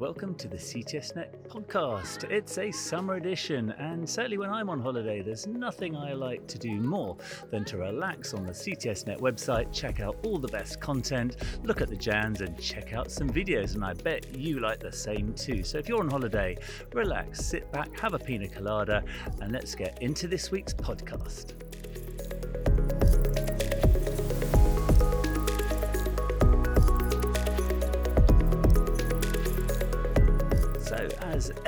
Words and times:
welcome 0.00 0.34
to 0.34 0.48
the 0.48 0.56
CTSNet 0.56 1.46
podcast. 1.46 2.24
It's 2.30 2.56
a 2.56 2.70
summer 2.70 3.16
edition, 3.16 3.72
and 3.72 4.08
certainly 4.08 4.38
when 4.38 4.48
I'm 4.48 4.70
on 4.70 4.80
holiday, 4.80 5.20
there's 5.20 5.46
nothing 5.46 5.94
I 5.94 6.14
like 6.14 6.46
to 6.46 6.58
do 6.58 6.70
more 6.80 7.18
than 7.50 7.66
to 7.66 7.76
relax 7.76 8.32
on 8.32 8.46
the 8.46 8.52
CTSNet 8.52 9.20
website, 9.20 9.70
check 9.74 10.00
out 10.00 10.16
all 10.24 10.38
the 10.38 10.48
best 10.48 10.80
content, 10.80 11.36
look 11.64 11.82
at 11.82 11.90
the 11.90 11.96
JANS, 11.96 12.40
and 12.40 12.58
check 12.58 12.94
out 12.94 13.10
some 13.10 13.28
videos. 13.28 13.74
And 13.74 13.84
I 13.84 13.92
bet 13.92 14.34
you 14.34 14.58
like 14.58 14.80
the 14.80 14.90
same 14.90 15.34
too. 15.34 15.62
So 15.62 15.76
if 15.76 15.86
you're 15.86 16.00
on 16.00 16.08
holiday, 16.08 16.56
relax, 16.94 17.44
sit 17.44 17.70
back, 17.70 18.00
have 18.00 18.14
a 18.14 18.18
pina 18.18 18.48
colada, 18.48 19.04
and 19.42 19.52
let's 19.52 19.74
get 19.74 20.00
into 20.00 20.28
this 20.28 20.50
week's 20.50 20.72
podcast. 20.72 21.52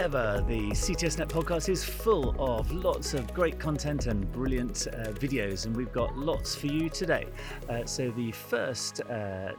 Ever, 0.02 0.44
the 0.48 0.70
CTSNet 0.70 1.28
podcast 1.28 1.68
is 1.68 1.84
full 1.84 2.34
of 2.36 2.72
lots 2.72 3.14
of 3.14 3.32
great 3.32 3.60
content 3.60 4.08
and 4.08 4.30
brilliant 4.32 4.88
uh, 4.88 5.12
videos, 5.12 5.64
and 5.64 5.76
we've 5.76 5.92
got 5.92 6.18
lots 6.18 6.56
for 6.56 6.66
you 6.66 6.88
today. 6.88 7.24
Uh, 7.68 7.84
so, 7.84 8.10
the 8.10 8.32
first 8.32 9.00
uh, 9.02 9.52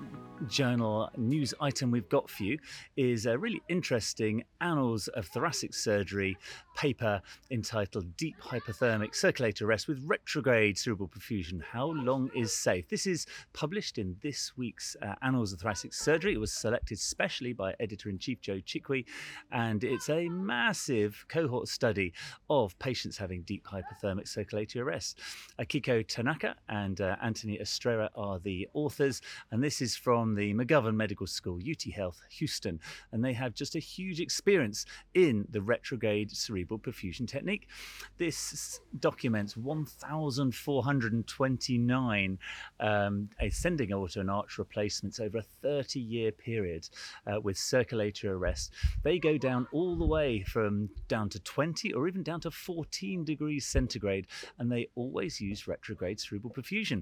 journal 0.48 1.10
news 1.18 1.54
item 1.62 1.92
we've 1.92 2.10
got 2.10 2.30
for 2.30 2.44
you 2.44 2.58
is 2.96 3.26
a 3.26 3.38
really 3.38 3.62
interesting 3.70 4.44
Annals 4.62 5.08
of 5.10 5.28
Thoracic 5.28 5.74
Surgery 5.74 6.38
paper 6.76 7.22
entitled 7.52 8.16
Deep 8.18 8.36
Hypothermic 8.41 9.16
Circulatory 9.16 9.68
Arrest 9.68 9.88
with 9.88 10.02
Retrograde 10.05 10.77
Cerebral 10.77 11.10
Perfusion 11.10 11.62
How 11.62 11.88
Long 11.88 12.30
is 12.36 12.54
Safe? 12.55 12.88
This 12.90 13.05
is 13.05 13.26
published 13.54 13.98
in 13.98 14.16
this 14.22 14.55
week's 14.58 14.96
uh, 15.02 15.16
Annals 15.22 15.54
of 15.54 15.60
Thoracic 15.60 15.94
Surgery. 15.94 16.34
It 16.34 16.40
was 16.40 16.54
selected 16.54 17.00
specially 17.00 17.54
by 17.54 17.76
editor 17.79 18.10
in 18.10 18.18
chief 18.18 18.41
Joe 18.41 18.60
Chikwe, 18.60 19.05
and 19.52 19.84
it's 19.84 20.10
a 20.10 20.29
massive 20.29 21.26
cohort 21.27 21.68
study 21.68 22.13
of 22.50 22.77
patients 22.79 23.18
having 23.18 23.41
deep 23.41 23.66
hypothermic 23.66 24.27
circulatory 24.27 24.82
arrest. 24.82 25.20
Akiko 25.60 26.07
Tanaka 26.07 26.55
and 26.70 27.02
uh, 27.02 27.16
Anthony 27.22 27.60
Estrera 27.60 28.10
are 28.16 28.40
the 28.40 28.68
authors, 28.74 29.22
and 29.52 29.63
this 29.63 29.82
is 29.82 29.96
from 29.96 30.23
the 30.35 30.54
McGovern 30.54 30.96
Medical 30.96 31.27
School, 31.27 31.60
UT 31.60 31.84
Health, 31.93 32.21
Houston, 32.32 32.79
and 33.12 33.24
they 33.24 33.34
have 33.34 33.54
just 33.54 33.76
a 33.76 33.79
huge 33.79 34.20
experience 34.20 34.88
in 35.13 35.46
the 35.49 35.62
retrograde 35.62 36.32
cerebral 36.32 36.79
perfusion 36.79 37.27
technique. 37.27 37.68
This 38.18 38.79
documents 38.99 39.55
1,429 39.57 42.40
um, 42.79 43.29
ascending 43.40 43.91
aorta 43.91 44.24
arch 44.29 44.57
replacements 44.57 45.20
over 45.20 45.40
a 45.40 45.44
30 45.62 45.99
year 45.99 46.32
period 46.32 46.88
uh, 47.27 47.41
with 47.41 47.57
circulatory 47.57 48.34
arrest. 48.34 48.71
They 49.04 49.20
go 49.20 49.38
down 49.38 49.68
all 49.71 49.96
the 49.96 50.05
way 50.05 50.44
from 50.44 50.90
down 51.07 51.29
to 51.29 51.40
20 51.40 51.94
or 51.94 52.07
even 52.07 52.24
down 52.24 52.41
to 52.41 52.51
14 52.51 53.24
degrees 53.24 53.66
centigrade, 53.66 54.27
and 54.60 54.71
they 54.71 54.90
always 54.96 55.41
use 55.41 55.68
retrograde 55.68 56.20
cerebral 56.20 56.54
perfusion. 56.54 57.01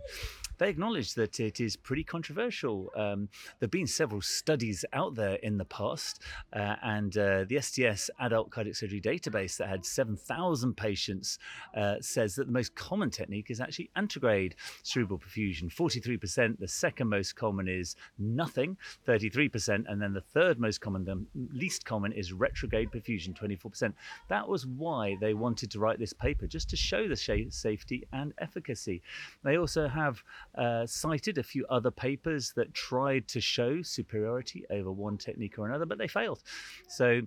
They 0.58 0.69
acknowledge 0.69 1.14
that 1.16 1.39
it 1.39 1.59
is 1.59 1.75
pretty 1.75 2.03
controversial. 2.03 2.92
Um, 2.95 3.11
um, 3.12 3.30
there 3.59 3.67
have 3.67 3.72
been 3.72 3.88
several 3.88 4.22
studies 4.22 4.86
out 4.94 5.16
there 5.16 5.36
in 5.36 5.58
the 5.58 5.66
past, 5.66 6.22
uh, 6.54 6.76
and 6.84 7.17
uh, 7.17 7.45
the 7.48 7.59
STS 7.59 8.09
Adult 8.20 8.50
Cardiac 8.52 8.76
Surgery 8.76 9.02
database 9.02 9.58
that 9.58 9.70
had 9.70 9.86
7,000 9.86 10.76
patients 10.76 11.38
uh, 11.76 11.95
says 12.02 12.36
that 12.36 12.48
the 12.48 12.54
most 12.54 12.76
common 12.76 13.09
technique 13.09 13.50
is 13.50 13.62
actually 13.62 13.89
antegrade 13.95 14.56
cerebral 14.84 15.20
perfusion, 15.20 15.73
43%. 15.73 16.59
The 16.59 16.67
second 16.67 17.09
most 17.09 17.36
common 17.36 17.67
is 17.67 17.95
nothing, 18.17 18.78
33%, 19.08 19.84
and 19.88 20.02
then 20.02 20.14
the 20.14 20.22
third 20.22 20.59
most 20.59 20.82
common, 20.82 21.06
the 21.06 21.23
least 21.54 21.86
common, 21.86 22.12
is 22.12 22.34
retrograde 22.34 22.92
perfusion, 22.92 23.38
24%. 23.38 23.94
That 24.30 24.48
was 24.48 24.66
why 24.66 25.16
they 25.20 25.33
wanted 25.33 25.71
to 25.71 25.80
write 25.80 26.00
this 26.00 26.14
paper, 26.14 26.48
just 26.48 26.70
to 26.70 26.76
show 26.76 27.08
the 27.08 27.16
safety 27.16 28.08
and 28.14 28.33
efficacy. 28.39 29.02
They 29.44 29.58
also 29.58 29.88
have 29.88 30.23
uh, 30.58 30.86
cited 30.86 31.38
a 31.38 31.44
few 31.44 31.66
other 31.70 31.92
papers 31.92 32.54
that 32.55 32.73
try 32.73 33.01
tried 33.02 33.28
to 33.28 33.42
show 33.42 33.82
superiority 33.82 34.64
over 34.70 34.92
one 34.92 35.17
technique 35.17 35.58
or 35.58 35.67
another, 35.67 35.86
but 35.86 35.98
they 35.98 36.08
failed. 36.08 36.44
So 36.88 37.22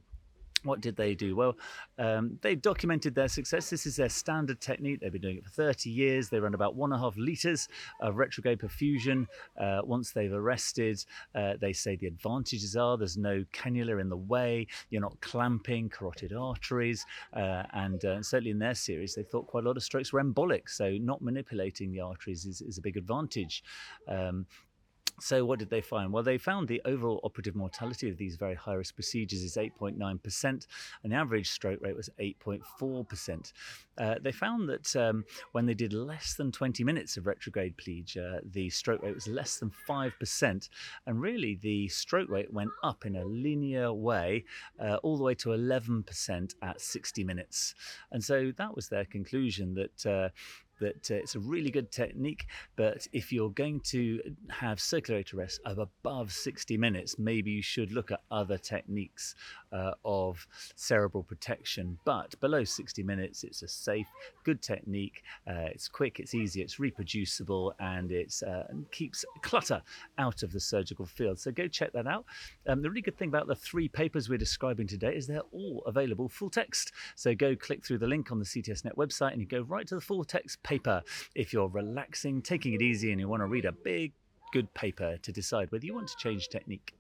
what 0.65 0.81
did 0.81 0.97
they 0.97 1.15
do? 1.15 1.37
Well, 1.37 1.57
um, 1.99 2.39
they 2.43 2.55
documented 2.55 3.15
their 3.15 3.29
success. 3.29 3.71
This 3.71 3.87
is 3.87 3.97
their 3.97 4.09
standard 4.09 4.61
technique. 4.61 5.01
They've 5.01 5.13
been 5.13 5.21
doing 5.21 5.37
it 5.37 5.45
for 5.45 5.51
30 5.51 5.91
years. 5.91 6.29
They 6.29 6.41
run 6.41 6.55
about 6.55 6.75
one 6.75 6.93
and 6.93 7.01
a 7.01 7.05
half 7.05 7.17
liters 7.17 7.69
of 8.01 8.17
retrograde 8.17 8.59
perfusion 8.59 9.27
uh, 9.61 9.81
once 9.85 10.13
they've 10.13 10.33
arrested. 10.33 11.05
Uh, 11.35 11.55
they 11.61 11.73
say 11.73 11.97
the 11.97 12.07
advantages 12.07 12.77
are 12.77 12.97
there's 12.97 13.19
no 13.19 13.45
cannula 13.53 14.01
in 14.01 14.09
the 14.09 14.17
way, 14.17 14.67
you're 14.91 15.03
not 15.03 15.21
clamping 15.21 15.89
carotid 15.89 16.33
arteries, 16.33 17.05
uh, 17.35 17.65
and 17.75 18.05
uh, 18.05 18.23
certainly 18.23 18.51
in 18.51 18.59
their 18.59 18.75
series, 18.75 19.15
they 19.15 19.23
thought 19.23 19.47
quite 19.47 19.65
a 19.65 19.67
lot 19.67 19.77
of 19.77 19.83
strokes 19.83 20.13
were 20.13 20.23
embolic, 20.23 20.69
so 20.69 20.97
not 21.01 21.21
manipulating 21.21 21.93
the 21.93 22.01
arteries 22.01 22.47
is, 22.47 22.63
is 22.63 22.79
a 22.79 22.81
big 22.81 22.97
advantage. 22.97 23.63
Um, 24.09 24.47
so, 25.21 25.45
what 25.45 25.61
did 25.61 25.71
they 25.71 25.81
find? 25.81 26.13
Well, 26.13 26.23
they 26.23 26.39
found 26.39 26.67
the 26.67 26.83
overall 26.85 27.21
operative 27.23 27.55
mortality 27.55 28.09
of 28.11 28.17
these 28.17 28.37
very 28.37 28.55
high 28.55 28.75
risk 28.75 28.95
procedures 28.95 29.43
is 29.43 29.57
8.9%, 29.57 30.45
and 30.45 30.67
the 31.05 31.17
average 31.17 31.51
stroke 31.51 31.81
rate 31.81 31.97
was 31.97 32.11
8.4%. 32.21 33.53
Uh, 33.97 34.17
they 34.21 34.33
found 34.33 34.69
that 34.69 34.97
um, 34.97 35.25
when 35.53 35.67
they 35.67 35.75
did 35.75 35.93
less 35.93 36.35
than 36.35 36.51
20 36.51 36.83
minutes 36.83 37.17
of 37.17 37.27
retrograde 37.27 37.77
pledge, 37.77 38.17
uh, 38.17 38.41
the 38.53 38.69
stroke 38.71 39.03
rate 39.03 39.15
was 39.15 39.29
less 39.29 39.59
than 39.59 39.71
5%, 39.89 40.69
and 41.07 41.21
really 41.21 41.55
the 41.63 41.87
stroke 41.89 42.29
rate 42.29 42.53
went 42.53 42.71
up 42.83 43.07
in 43.07 43.17
a 43.17 43.25
linear 43.25 43.93
way 43.93 44.45
uh, 44.81 44.97
all 45.05 45.17
the 45.17 45.23
way 45.23 45.35
to 45.37 45.51
11% 45.51 46.55
at 46.61 46.81
60 46.81 47.25
minutes. 47.25 47.75
And 48.11 48.23
so 48.23 48.53
that 48.57 48.75
was 48.75 48.89
their 48.89 49.05
conclusion 49.05 49.75
that 49.75 50.07
uh, 50.07 50.29
that 50.81 51.11
uh, 51.11 51.15
it's 51.15 51.35
a 51.35 51.41
really 51.41 51.71
good 51.71 51.91
technique. 51.91 52.47
But 52.77 53.07
if 53.13 53.33
you're 53.33 53.51
going 53.51 53.81
to 53.81 54.21
have 54.51 54.81
circulatory 54.81 55.43
arrest 55.43 55.61
of 55.65 55.79
above 55.79 56.33
60 56.33 56.77
minutes, 56.77 57.19
maybe 57.19 57.51
you 57.51 57.63
should 57.63 57.93
look 57.93 58.11
at 58.11 58.21
other 58.31 58.59
techniques 58.59 59.35
uh, 59.75 59.93
of 60.05 60.47
cerebral 60.77 61.25
protection. 61.25 61.99
But 62.05 62.39
below 62.41 62.65
60 62.65 63.03
minutes, 63.03 63.45
it's 63.45 63.63
a 63.63 63.69
safe, 63.69 64.07
good 64.45 64.63
technique. 64.63 65.23
Uh, 65.47 65.67
it's 65.73 65.89
quick, 65.89 66.21
it's 66.21 66.35
easy, 66.35 66.63
it's 66.63 66.79
reproducible, 66.79 67.75
and 67.81 68.13
it 68.13 68.41
uh, 68.47 68.63
keeps 68.93 69.25
clutter 69.43 69.83
out 70.19 70.43
of 70.43 70.53
the 70.53 70.61
surgical 70.61 71.07
field. 71.07 71.39
So 71.39 71.51
go 71.51 71.67
check 71.67 71.93
that 71.93 72.07
out. 72.07 72.25
Um, 72.67 72.83
the 72.83 72.91
really 72.91 73.03
good 73.03 73.19
thing 73.19 73.29
about 73.29 73.47
the 73.47 73.55
three 73.55 73.89
papers 73.89 74.29
we're 74.29 74.39
describing 74.39 74.87
today 74.87 75.15
is 75.15 75.27
they're 75.27 75.41
all 75.53 75.83
available 75.87 76.29
full 76.29 76.51
text. 76.51 76.93
So 77.17 77.35
go 77.35 77.57
click 77.57 77.85
through 77.85 77.99
the 77.99 78.07
link 78.07 78.31
on 78.31 78.39
the 78.39 78.45
CTSNet 78.45 78.95
website 78.95 79.33
and 79.33 79.41
you 79.41 79.47
go 79.47 79.63
right 79.63 79.87
to 79.89 79.97
the 79.97 80.01
full 80.01 80.25
text 80.25 80.63
paper 80.63 81.03
if 81.35 81.53
you're 81.53 81.69
relaxing, 81.69 82.43
taking 82.43 82.75
it 82.75 82.83
easy, 82.83 83.11
and 83.11 83.21
you 83.21 83.29
want 83.29 83.43
to 83.43 83.47
read 83.47 83.65
a 83.65 83.73
big, 83.73 84.13
good 84.53 84.73
paper 84.75 85.19
to 85.23 85.33
decide 85.33 85.73
whether 85.73 85.85
you 85.85 85.95
want 85.95 86.09
to 86.09 86.17
change 86.17 86.49
technique. 86.49 86.95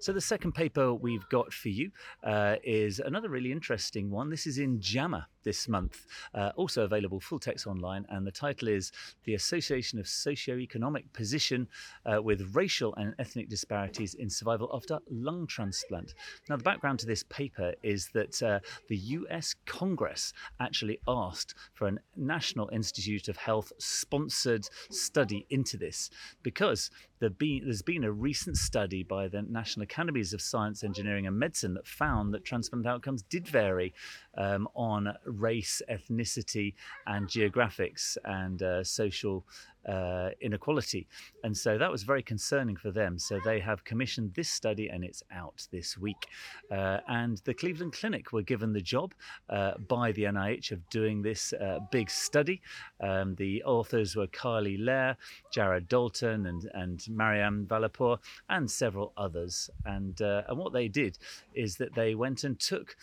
So, 0.00 0.12
the 0.12 0.20
second 0.20 0.52
paper 0.52 0.94
we've 0.94 1.28
got 1.28 1.52
for 1.52 1.68
you 1.68 1.90
uh, 2.22 2.56
is 2.62 3.00
another 3.00 3.28
really 3.28 3.50
interesting 3.50 4.10
one. 4.10 4.30
This 4.30 4.46
is 4.46 4.58
in 4.58 4.80
JAMA 4.80 5.26
this 5.44 5.68
month, 5.68 6.06
uh, 6.34 6.50
also 6.56 6.84
available 6.84 7.20
full 7.20 7.38
text 7.38 7.66
online, 7.66 8.06
and 8.10 8.26
the 8.26 8.32
title 8.32 8.68
is 8.68 8.92
The 9.24 9.34
Association 9.34 9.98
of 9.98 10.06
Socioeconomic 10.06 11.12
Position 11.12 11.68
uh, 12.04 12.22
with 12.22 12.54
Racial 12.54 12.94
and 12.96 13.14
Ethnic 13.18 13.48
Disparities 13.48 14.14
in 14.14 14.30
Survival 14.30 14.70
After 14.72 14.98
Lung 15.10 15.46
Transplant. 15.46 16.14
Now, 16.48 16.56
the 16.56 16.64
background 16.64 16.98
to 17.00 17.06
this 17.06 17.22
paper 17.24 17.74
is 17.82 18.08
that 18.14 18.42
uh, 18.42 18.60
the 18.88 18.96
US 18.96 19.54
Congress 19.66 20.32
actually 20.60 21.00
asked 21.06 21.54
for 21.74 21.88
a 21.88 21.92
National 22.16 22.68
Institute 22.72 23.28
of 23.28 23.36
Health 23.36 23.72
sponsored 23.78 24.68
study 24.90 25.46
into 25.50 25.76
this 25.76 26.10
because 26.42 26.90
there's 27.20 27.82
been 27.82 28.04
a 28.04 28.12
recent 28.12 28.56
study 28.56 29.02
by 29.02 29.28
the 29.28 29.42
National 29.42 29.84
Academies 29.84 30.32
of 30.32 30.40
Science, 30.40 30.84
Engineering, 30.84 31.26
and 31.26 31.38
Medicine 31.38 31.74
that 31.74 31.86
found 31.86 32.32
that 32.34 32.44
transplant 32.44 32.86
outcomes 32.86 33.22
did 33.22 33.46
vary 33.46 33.92
um, 34.36 34.68
on 34.74 35.12
race, 35.28 35.82
ethnicity, 35.90 36.74
and 37.06 37.28
geographics 37.28 38.16
and 38.24 38.62
uh, 38.62 38.82
social 38.84 39.44
uh, 39.88 40.30
inequality. 40.40 41.06
And 41.44 41.56
so 41.56 41.78
that 41.78 41.90
was 41.90 42.02
very 42.02 42.22
concerning 42.22 42.76
for 42.76 42.90
them. 42.90 43.18
So 43.18 43.40
they 43.44 43.58
have 43.60 43.84
commissioned 43.84 44.34
this 44.34 44.50
study 44.50 44.88
and 44.88 45.02
it's 45.02 45.22
out 45.32 45.66
this 45.72 45.96
week. 45.96 46.26
Uh, 46.70 46.98
and 47.08 47.40
the 47.44 47.54
Cleveland 47.54 47.94
Clinic 47.94 48.32
were 48.32 48.42
given 48.42 48.72
the 48.72 48.80
job 48.80 49.14
uh, 49.48 49.72
by 49.88 50.12
the 50.12 50.24
NIH 50.24 50.72
of 50.72 50.88
doing 50.90 51.22
this 51.22 51.52
uh, 51.54 51.78
big 51.90 52.10
study. 52.10 52.60
Um, 53.00 53.34
the 53.36 53.62
authors 53.64 54.14
were 54.14 54.26
Carly 54.26 54.76
Lehr, 54.76 55.16
Jarrod 55.54 55.88
Dalton, 55.88 56.46
and, 56.46 56.68
and 56.74 57.04
Maryam 57.08 57.66
Valapour, 57.66 58.18
and 58.50 58.70
several 58.70 59.12
others. 59.16 59.70
And, 59.86 60.20
uh, 60.20 60.42
and 60.48 60.58
what 60.58 60.72
they 60.72 60.88
did 60.88 61.18
is 61.54 61.76
that 61.76 61.94
they 61.94 62.14
went 62.14 62.44
and 62.44 62.58
took 62.60 62.96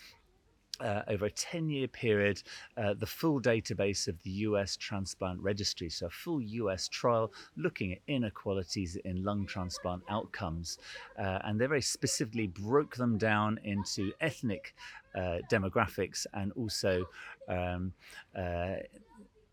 uh, 0.80 1.02
over 1.08 1.26
a 1.26 1.30
10 1.30 1.68
year 1.68 1.88
period 1.88 2.42
uh, 2.76 2.94
the 2.94 3.06
full 3.06 3.40
database 3.40 4.08
of 4.08 4.22
the 4.22 4.30
US 4.30 4.76
transplant 4.76 5.40
registry. 5.40 5.88
So, 5.88 6.06
a 6.06 6.10
full 6.10 6.40
US 6.40 6.88
trial 6.88 7.32
looking 7.56 7.92
at 7.92 7.98
inequalities 8.06 8.96
in 8.96 9.24
lung 9.24 9.46
transplant 9.46 10.02
outcomes. 10.08 10.78
Uh, 11.18 11.38
and 11.44 11.60
they 11.60 11.66
very 11.66 11.82
specifically 11.82 12.46
broke 12.46 12.96
them 12.96 13.18
down 13.18 13.58
into 13.64 14.12
ethnic 14.20 14.74
uh, 15.14 15.38
demographics 15.50 16.26
and 16.34 16.52
also 16.52 17.08
um, 17.48 17.92
uh, 18.36 18.76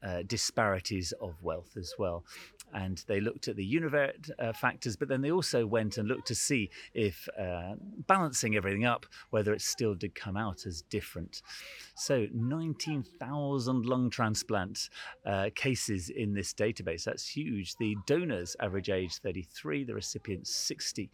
uh, 0.04 0.22
disparities 0.28 1.14
of 1.22 1.42
wealth 1.42 1.78
as 1.78 1.94
well 1.98 2.26
and 2.74 3.04
they 3.08 3.20
looked 3.20 3.48
at 3.48 3.56
the 3.56 3.76
univariate 3.76 4.30
uh, 4.40 4.54
factors, 4.54 4.96
but 4.96 5.08
then 5.08 5.22
they 5.22 5.32
also 5.32 5.66
went 5.66 5.98
and 5.98 6.08
looked 6.08 6.28
to 6.28 6.36
see 6.36 6.70
if 6.94 7.28
uh, 7.40 7.76
balancing 8.08 8.56
everything 8.56 8.86
up, 8.86 9.06
whether 9.30 9.54
it 9.54 9.62
still 9.62 9.96
did 9.96 10.16
come 10.16 10.38
out 10.38 10.66
as 10.66 10.82
different. 10.84 11.42
So 11.96 12.28
19,000 12.34 13.86
lung 13.86 14.10
transplant 14.10 14.90
uh, 15.26 15.50
cases 15.56 16.10
in 16.10 16.34
this 16.34 16.54
database. 16.54 17.04
That's 17.04 17.28
huge. 17.28 17.76
The 17.76 17.96
donors 18.06 18.56
average 18.60 18.90
age 18.90 19.16
33, 19.16 19.84
the 19.84 19.94
recipients 19.94 20.54
60. 20.56 21.10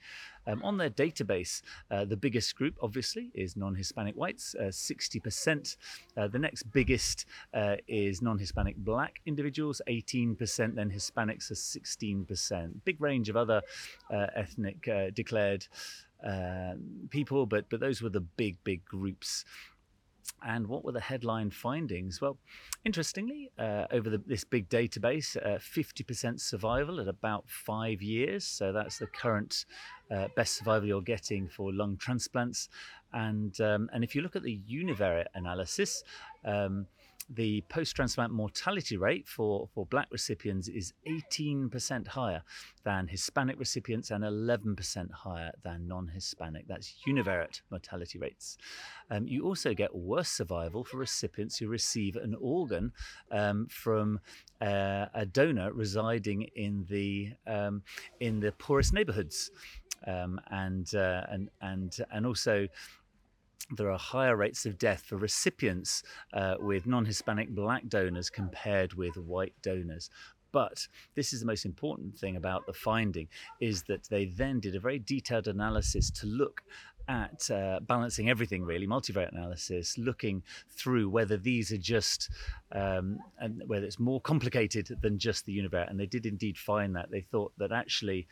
Um, 0.49 0.61
on 0.63 0.77
their 0.77 0.89
database, 0.89 1.61
uh, 1.91 2.05
the 2.05 2.17
biggest 2.17 2.55
group, 2.55 2.75
obviously, 2.81 3.29
is 3.35 3.55
non 3.55 3.75
Hispanic 3.75 4.15
whites, 4.15 4.55
uh, 4.59 4.63
60%. 4.63 5.77
Uh, 6.17 6.27
the 6.27 6.39
next 6.39 6.63
biggest 6.71 7.25
uh, 7.53 7.75
is 7.87 8.21
non 8.21 8.39
Hispanic 8.39 8.75
black 8.77 9.21
individuals, 9.25 9.81
18%, 9.87 10.75
then 10.75 10.89
Hispanics 10.89 11.51
are 11.51 11.55
16%. 11.55 12.71
Big 12.83 12.99
range 12.99 13.29
of 13.29 13.37
other 13.37 13.61
uh, 14.11 14.27
ethnic 14.35 14.89
declared 15.13 15.67
people, 17.09 17.45
but, 17.45 17.69
but 17.69 17.79
those 17.79 18.01
were 18.01 18.09
the 18.09 18.21
big, 18.21 18.57
big 18.63 18.83
groups. 18.85 19.45
And 20.41 20.67
what 20.67 20.85
were 20.85 20.93
the 20.93 21.01
headline 21.01 21.51
findings? 21.51 22.21
Well, 22.21 22.37
interestingly, 22.85 23.51
uh, 23.59 23.85
over 23.91 24.09
the, 24.09 24.19
this 24.19 24.43
big 24.43 24.69
database, 24.69 25.35
uh, 25.37 25.59
50% 25.59 26.39
survival 26.39 26.99
at 27.01 27.07
about 27.07 27.43
five 27.47 28.01
years. 28.01 28.45
So 28.45 28.71
that's 28.71 28.99
the 28.99 29.07
current 29.07 29.65
uh, 30.09 30.27
best 30.35 30.55
survival 30.55 30.87
you're 30.87 31.01
getting 31.01 31.47
for 31.47 31.73
lung 31.73 31.97
transplants. 31.97 32.69
And, 33.11 33.59
um, 33.59 33.89
and 33.91 34.03
if 34.03 34.15
you 34.15 34.21
look 34.21 34.35
at 34.35 34.43
the 34.43 34.61
univariate 34.69 35.27
analysis, 35.35 36.03
um, 36.45 36.87
the 37.29 37.61
post 37.69 37.95
transplant 37.95 38.33
mortality 38.33 38.97
rate 38.97 39.27
for, 39.27 39.69
for 39.73 39.85
black 39.85 40.07
recipients 40.11 40.67
is 40.67 40.93
18% 41.07 42.07
higher 42.07 42.41
than 42.83 43.07
Hispanic 43.07 43.59
recipients 43.59 44.09
and 44.09 44.23
11% 44.23 45.11
higher 45.11 45.51
than 45.63 45.87
non 45.87 46.07
Hispanic. 46.07 46.67
That's 46.67 46.95
univariate 47.07 47.61
mortality 47.69 48.17
rates. 48.17 48.57
Um, 49.11 49.27
you 49.27 49.45
also 49.45 49.73
get 49.73 49.95
worse 49.95 50.29
survival 50.29 50.83
for 50.83 50.97
recipients 50.97 51.57
who 51.57 51.67
receive 51.67 52.15
an 52.15 52.35
organ 52.39 52.91
um, 53.31 53.67
from 53.69 54.19
uh, 54.61 55.05
a 55.13 55.25
donor 55.25 55.71
residing 55.71 56.43
in 56.55 56.85
the, 56.89 57.33
um, 57.45 57.83
in 58.19 58.39
the 58.39 58.51
poorest 58.53 58.93
neighborhoods. 58.93 59.51
Um, 60.07 60.39
and, 60.49 60.95
uh, 60.95 61.23
and, 61.29 61.49
and, 61.61 61.97
and 62.09 62.25
also 62.25 62.69
there 63.71 63.91
are 63.91 63.99
higher 63.99 64.35
rates 64.35 64.65
of 64.65 64.77
death 64.77 65.03
for 65.05 65.17
recipients 65.17 66.03
uh, 66.33 66.55
with 66.59 66.87
non 66.87 67.05
Hispanic 67.05 67.49
black 67.49 67.87
donors 67.87 68.29
compared 68.29 68.93
with 68.93 69.15
white 69.17 69.53
donors. 69.61 70.09
But 70.51 70.87
this 71.15 71.31
is 71.31 71.41
the 71.41 71.45
most 71.45 71.65
important 71.65 72.17
thing 72.17 72.35
about 72.35 72.65
the 72.65 72.73
finding 72.73 73.27
is 73.59 73.83
that 73.83 74.09
they 74.09 74.25
then 74.25 74.59
did 74.59 74.75
a 74.75 74.79
very 74.79 74.97
detailed 74.97 75.47
analysis 75.47 76.09
to 76.11 76.25
look 76.25 76.63
at 77.07 77.49
uh, 77.49 77.79
balancing 77.81 78.29
everything 78.29 78.63
really, 78.63 78.87
multivariate 78.87 79.31
analysis, 79.31 79.97
looking 79.97 80.43
through 80.69 81.09
whether 81.09 81.37
these 81.37 81.71
are 81.71 81.77
just, 81.77 82.29
um, 82.71 83.17
and 83.39 83.63
whether 83.65 83.85
it's 83.85 83.99
more 83.99 84.21
complicated 84.21 84.95
than 85.01 85.17
just 85.17 85.45
the 85.45 85.57
univariate. 85.57 85.89
And 85.89 85.99
they 85.99 86.05
did 86.05 86.27
indeed 86.27 86.57
find 86.57 86.95
that. 86.95 87.09
They 87.09 87.21
thought 87.21 87.51
that 87.57 87.71
actually 87.71 88.27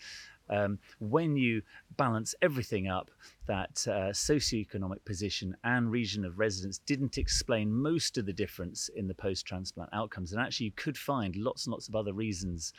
um, 0.49 0.79
when 0.99 1.35
you 1.35 1.61
balance 1.97 2.35
everything 2.41 2.87
up, 2.87 3.11
that 3.47 3.85
uh, 3.87 4.11
socioeconomic 4.11 5.03
position 5.05 5.55
and 5.63 5.89
region 5.89 6.25
of 6.25 6.37
residence 6.37 6.79
didn't 6.79 7.17
explain 7.17 7.71
most 7.71 8.17
of 8.17 8.25
the 8.25 8.33
difference 8.33 8.89
in 8.95 9.07
the 9.07 9.13
post 9.13 9.45
transplant 9.45 9.89
outcomes. 9.93 10.33
And 10.33 10.41
actually, 10.41 10.65
you 10.65 10.71
could 10.75 10.97
find 10.97 11.35
lots 11.35 11.65
and 11.65 11.71
lots 11.71 11.87
of 11.87 11.95
other 11.95 12.13
reasons 12.13 12.73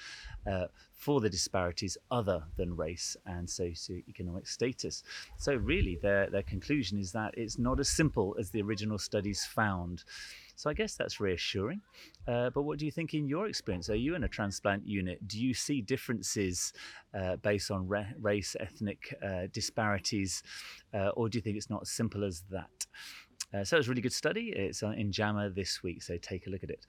uh, 0.46 0.66
for 0.94 1.20
the 1.20 1.30
disparities 1.30 1.96
other 2.10 2.42
than 2.56 2.76
race 2.76 3.16
and 3.26 3.48
socioeconomic 3.48 4.46
status. 4.46 5.02
So, 5.38 5.54
really, 5.54 5.96
their, 6.00 6.28
their 6.28 6.42
conclusion 6.42 6.98
is 6.98 7.12
that 7.12 7.34
it's 7.36 7.58
not 7.58 7.80
as 7.80 7.88
simple 7.88 8.36
as 8.38 8.50
the 8.50 8.62
original 8.62 8.98
studies 8.98 9.44
found. 9.44 10.04
So 10.58 10.68
I 10.68 10.74
guess 10.74 10.96
that's 10.96 11.20
reassuring. 11.20 11.80
Uh, 12.26 12.50
but 12.50 12.62
what 12.62 12.80
do 12.80 12.84
you 12.84 12.90
think 12.90 13.14
in 13.14 13.28
your 13.28 13.46
experience? 13.46 13.88
Are 13.90 13.94
you 13.94 14.16
in 14.16 14.24
a 14.24 14.28
transplant 14.28 14.84
unit? 14.84 15.28
Do 15.28 15.40
you 15.40 15.54
see 15.54 15.80
differences 15.80 16.72
uh, 17.14 17.36
based 17.36 17.70
on 17.70 17.86
ra- 17.86 18.12
race, 18.20 18.56
ethnic 18.58 19.16
uh, 19.24 19.46
disparities, 19.52 20.42
uh, 20.92 21.10
or 21.10 21.28
do 21.28 21.38
you 21.38 21.42
think 21.42 21.56
it's 21.56 21.70
not 21.70 21.82
as 21.82 21.90
simple 21.90 22.24
as 22.24 22.42
that? 22.50 22.86
Uh, 23.54 23.62
so 23.62 23.76
it's 23.76 23.86
a 23.86 23.90
really 23.90 24.02
good 24.02 24.12
study. 24.12 24.48
It's 24.48 24.82
in 24.82 25.12
JAMA 25.12 25.50
this 25.50 25.84
week, 25.84 26.02
so 26.02 26.16
take 26.16 26.48
a 26.48 26.50
look 26.50 26.64
at 26.64 26.70
it. 26.70 26.84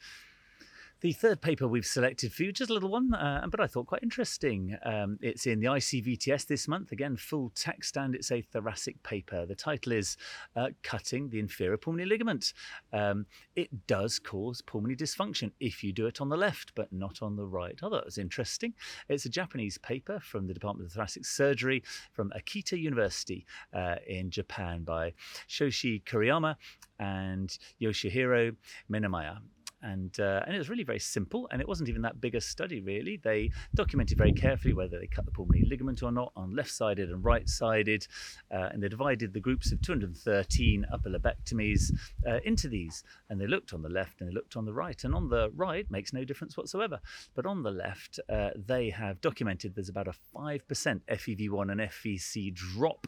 The 1.01 1.13
third 1.13 1.39
paper 1.39 1.65
we've 1.65 1.85
selected 1.85 2.33
for 2.33 2.43
you, 2.43 2.51
just 2.51 2.69
a 2.69 2.73
little 2.73 2.89
one, 2.89 3.13
uh, 3.13 3.47
but 3.49 3.61
I 3.61 3.67
thought 3.67 3.87
quite 3.87 4.03
interesting. 4.03 4.75
Um, 4.83 5.17
it's 5.21 5.47
in 5.47 5.61
the 5.61 5.67
ICVTS 5.67 6.45
this 6.45 6.67
month, 6.67 6.91
again, 6.91 7.15
full 7.15 7.53
text, 7.55 7.95
and 7.95 8.13
it's 8.13 8.33
a 8.33 8.41
thoracic 8.41 9.01
paper. 9.01 9.45
The 9.45 9.55
title 9.55 9.93
is 9.93 10.17
uh, 10.57 10.71
Cutting 10.83 11.29
the 11.29 11.39
Inferior 11.39 11.77
Pulmonary 11.77 12.09
Ligament. 12.09 12.51
Um, 12.91 13.27
it 13.55 13.87
does 13.87 14.19
cause 14.19 14.61
pulmonary 14.61 14.97
dysfunction 14.97 15.53
if 15.61 15.85
you 15.85 15.93
do 15.93 16.05
it 16.05 16.19
on 16.19 16.27
the 16.27 16.35
left, 16.35 16.75
but 16.75 16.91
not 16.91 17.21
on 17.21 17.37
the 17.37 17.45
right. 17.45 17.79
Oh, 17.81 17.89
that 17.91 18.03
was 18.03 18.17
interesting. 18.17 18.73
It's 19.07 19.23
a 19.23 19.29
Japanese 19.29 19.77
paper 19.77 20.19
from 20.19 20.47
the 20.47 20.53
Department 20.53 20.87
of 20.87 20.91
Thoracic 20.91 21.25
Surgery 21.25 21.81
from 22.11 22.29
Akita 22.37 22.77
University 22.77 23.45
uh, 23.73 23.95
in 24.05 24.29
Japan 24.31 24.83
by 24.83 25.13
Shoshi 25.47 26.03
Kuriyama 26.03 26.57
and 26.99 27.57
Yoshihiro 27.81 28.53
Minamiya 28.91 29.37
and 29.81 30.19
uh, 30.19 30.41
and 30.45 30.55
it 30.55 30.57
was 30.57 30.69
really 30.69 30.83
very 30.83 30.99
simple, 30.99 31.47
and 31.51 31.61
it 31.61 31.67
wasn't 31.67 31.89
even 31.89 32.01
that 32.03 32.19
big 32.19 32.35
a 32.35 32.41
study 32.41 32.81
really. 32.81 33.17
They 33.17 33.51
documented 33.75 34.17
very 34.17 34.33
carefully 34.33 34.73
whether 34.73 34.99
they 34.99 35.07
cut 35.07 35.25
the 35.25 35.31
pulmonary 35.31 35.67
ligament 35.69 36.03
or 36.03 36.11
not 36.11 36.31
on 36.35 36.55
left-sided 36.55 37.09
and 37.09 37.23
right-sided, 37.23 38.07
uh, 38.51 38.69
and 38.71 38.81
they 38.81 38.89
divided 38.89 39.33
the 39.33 39.39
groups 39.39 39.71
of 39.71 39.81
213 39.81 40.85
upper 40.91 41.09
lobectomies 41.09 41.91
uh, 42.27 42.39
into 42.43 42.67
these, 42.67 43.03
and 43.29 43.39
they 43.39 43.47
looked 43.47 43.73
on 43.73 43.81
the 43.81 43.89
left 43.89 44.21
and 44.21 44.29
they 44.29 44.33
looked 44.33 44.55
on 44.55 44.65
the 44.65 44.73
right, 44.73 45.03
and 45.03 45.15
on 45.15 45.29
the 45.29 45.49
right 45.55 45.89
makes 45.89 46.13
no 46.13 46.23
difference 46.23 46.57
whatsoever, 46.57 46.99
but 47.35 47.45
on 47.45 47.63
the 47.63 47.71
left 47.71 48.19
uh, 48.29 48.49
they 48.67 48.89
have 48.89 49.21
documented 49.21 49.75
there's 49.75 49.89
about 49.89 50.07
a 50.07 50.13
five 50.13 50.67
percent 50.67 51.01
FEV1 51.07 51.71
and 51.71 51.81
FVC 51.81 52.54
drop 52.54 53.07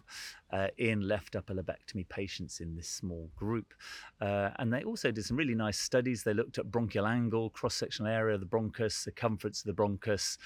uh, 0.51 0.67
in 0.77 1.08
left 1.08 1.36
upper 1.36 1.53
lobectomy 1.53 2.08
patients 2.10 2.60
in 2.60 2.75
this 2.75 2.88
small 2.88 3.29
group. 3.36 3.74
Uh, 4.20 4.50
and 4.60 4.72
they 4.74 4.84
also 4.84 5.12
did 5.12 5.25
some 5.25 5.38
really 5.38 5.55
nice 5.55 5.79
studies. 5.79 6.24
They 6.24 6.34
looked 6.34 6.58
at 6.58 6.72
bronchial 6.72 7.08
angle, 7.08 7.50
cross 7.50 7.75
sectional 7.75 8.12
area 8.12 8.36
of 8.36 8.41
the 8.41 8.48
bronchus, 8.48 8.93
circumference 8.93 9.62
of 9.62 9.75
the 9.75 9.81
bronchus. 9.81 10.38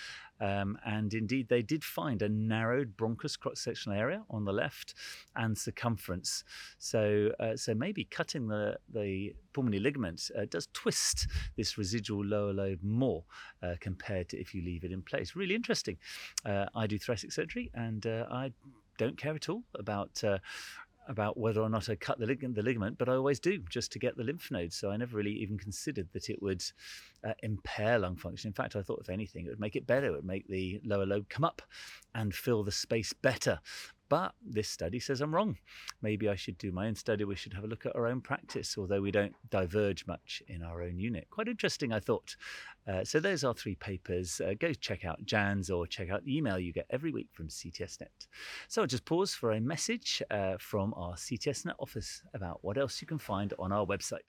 Um, 0.41 0.77
and 0.85 1.13
indeed, 1.13 1.47
they 1.47 1.61
did 1.61 1.83
find 1.83 2.21
a 2.21 2.29
narrowed 2.29 2.97
bronchus 2.97 3.39
cross 3.39 3.61
sectional 3.61 3.97
area 3.97 4.23
on 4.29 4.43
the 4.43 4.51
left 4.51 4.93
and 5.35 5.57
circumference. 5.57 6.43
So, 6.77 7.31
uh, 7.39 7.55
so 7.55 7.73
maybe 7.73 8.03
cutting 8.03 8.47
the, 8.47 8.77
the 8.93 9.33
pulmonary 9.53 9.79
ligament 9.79 10.29
uh, 10.37 10.45
does 10.49 10.67
twist 10.73 11.27
this 11.55 11.77
residual 11.77 12.23
lower 12.25 12.53
lobe 12.53 12.83
more 12.83 13.23
uh, 13.63 13.75
compared 13.79 14.29
to 14.29 14.37
if 14.37 14.53
you 14.53 14.61
leave 14.61 14.83
it 14.83 14.91
in 14.91 15.01
place. 15.01 15.35
Really 15.35 15.55
interesting. 15.55 15.97
Uh, 16.45 16.65
I 16.75 16.85
do 16.85 16.99
thoracic 16.99 17.31
surgery 17.31 17.71
and 17.73 18.05
I 18.05 18.51
don't 18.97 19.17
care 19.17 19.35
at 19.35 19.49
all 19.49 19.63
about 19.75 20.23
uh, 20.23 20.39
about 21.07 21.37
whether 21.37 21.61
or 21.61 21.69
not 21.69 21.89
I 21.89 21.95
cut 21.95 22.19
the, 22.19 22.25
lig- 22.25 22.55
the, 22.55 22.63
ligament, 22.63 22.97
but 22.97 23.09
I 23.09 23.13
always 23.13 23.39
do 23.39 23.59
just 23.69 23.91
to 23.91 23.99
get 23.99 24.17
the 24.17 24.23
lymph 24.23 24.49
nodes. 24.51 24.75
So 24.75 24.89
I 24.89 24.97
never 24.97 25.17
really 25.17 25.33
even 25.33 25.57
considered 25.57 26.07
that 26.13 26.29
it 26.29 26.41
would 26.41 26.63
uh, 27.23 27.33
impair 27.43 27.99
lung 27.99 28.15
function. 28.15 28.49
In 28.49 28.53
fact, 28.53 28.75
I 28.75 28.81
thought 28.81 29.01
if 29.01 29.09
anything, 29.09 29.45
it 29.45 29.49
would 29.49 29.59
make 29.59 29.75
it 29.75 29.87
better. 29.87 30.07
It 30.07 30.13
would 30.13 30.25
make 30.25 30.47
the 30.47 30.81
lower 30.83 31.05
lobe 31.05 31.29
come 31.29 31.43
up 31.43 31.61
and 32.13 32.33
fill 32.33 32.63
the 32.63 32.71
space 32.71 33.13
better. 33.13 33.59
But 34.07 34.33
this 34.45 34.69
study 34.69 34.99
says 34.99 35.21
I'm 35.21 35.33
wrong. 35.33 35.57
Maybe 36.01 36.29
I 36.29 36.35
should 36.35 36.57
do 36.57 36.71
my 36.71 36.87
own 36.87 36.95
study. 36.95 37.23
We 37.23 37.35
should 37.35 37.53
have 37.53 37.63
a 37.63 37.67
look 37.67 37.85
at 37.85 37.95
our 37.95 38.07
own 38.07 38.21
practice, 38.21 38.77
although 38.77 39.01
we 39.01 39.11
don't 39.11 39.35
diverge 39.49 40.05
much 40.05 40.43
in 40.47 40.61
our 40.61 40.83
own 40.83 40.99
unit. 40.99 41.27
Quite 41.31 41.47
interesting, 41.47 41.91
I 41.91 41.99
thought. 41.99 42.35
Uh, 42.87 43.03
so 43.03 43.19
those 43.19 43.43
are 43.43 43.53
three 43.53 43.75
papers. 43.75 44.39
Uh, 44.39 44.53
go 44.59 44.73
check 44.73 45.05
out 45.05 45.25
JANS 45.25 45.71
or 45.71 45.87
check 45.87 46.11
out 46.11 46.23
the 46.23 46.37
email 46.37 46.59
you 46.59 46.71
get 46.71 46.85
every 46.91 47.11
week 47.11 47.29
from 47.31 47.47
CTSNet. 47.47 48.27
So 48.67 48.81
I'll 48.81 48.87
just 48.87 49.05
pause 49.05 49.33
for 49.33 49.51
a 49.51 49.59
message 49.59 50.21
uh, 50.29 50.57
from 50.59 50.93
our 50.95 51.13
CTSNet 51.15 51.75
office 51.79 52.21
about 52.33 52.59
what 52.61 52.77
else 52.77 53.01
you 53.01 53.07
can 53.07 53.17
find 53.17 53.53
on 53.57 53.71
our 53.71 53.85
website. 53.85 54.19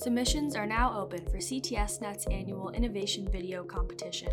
Submissions 0.00 0.56
are 0.56 0.64
now 0.64 0.98
open 0.98 1.26
for 1.26 1.36
CTSNet's 1.36 2.24
annual 2.28 2.70
Innovation 2.70 3.28
Video 3.30 3.62
Competition. 3.62 4.32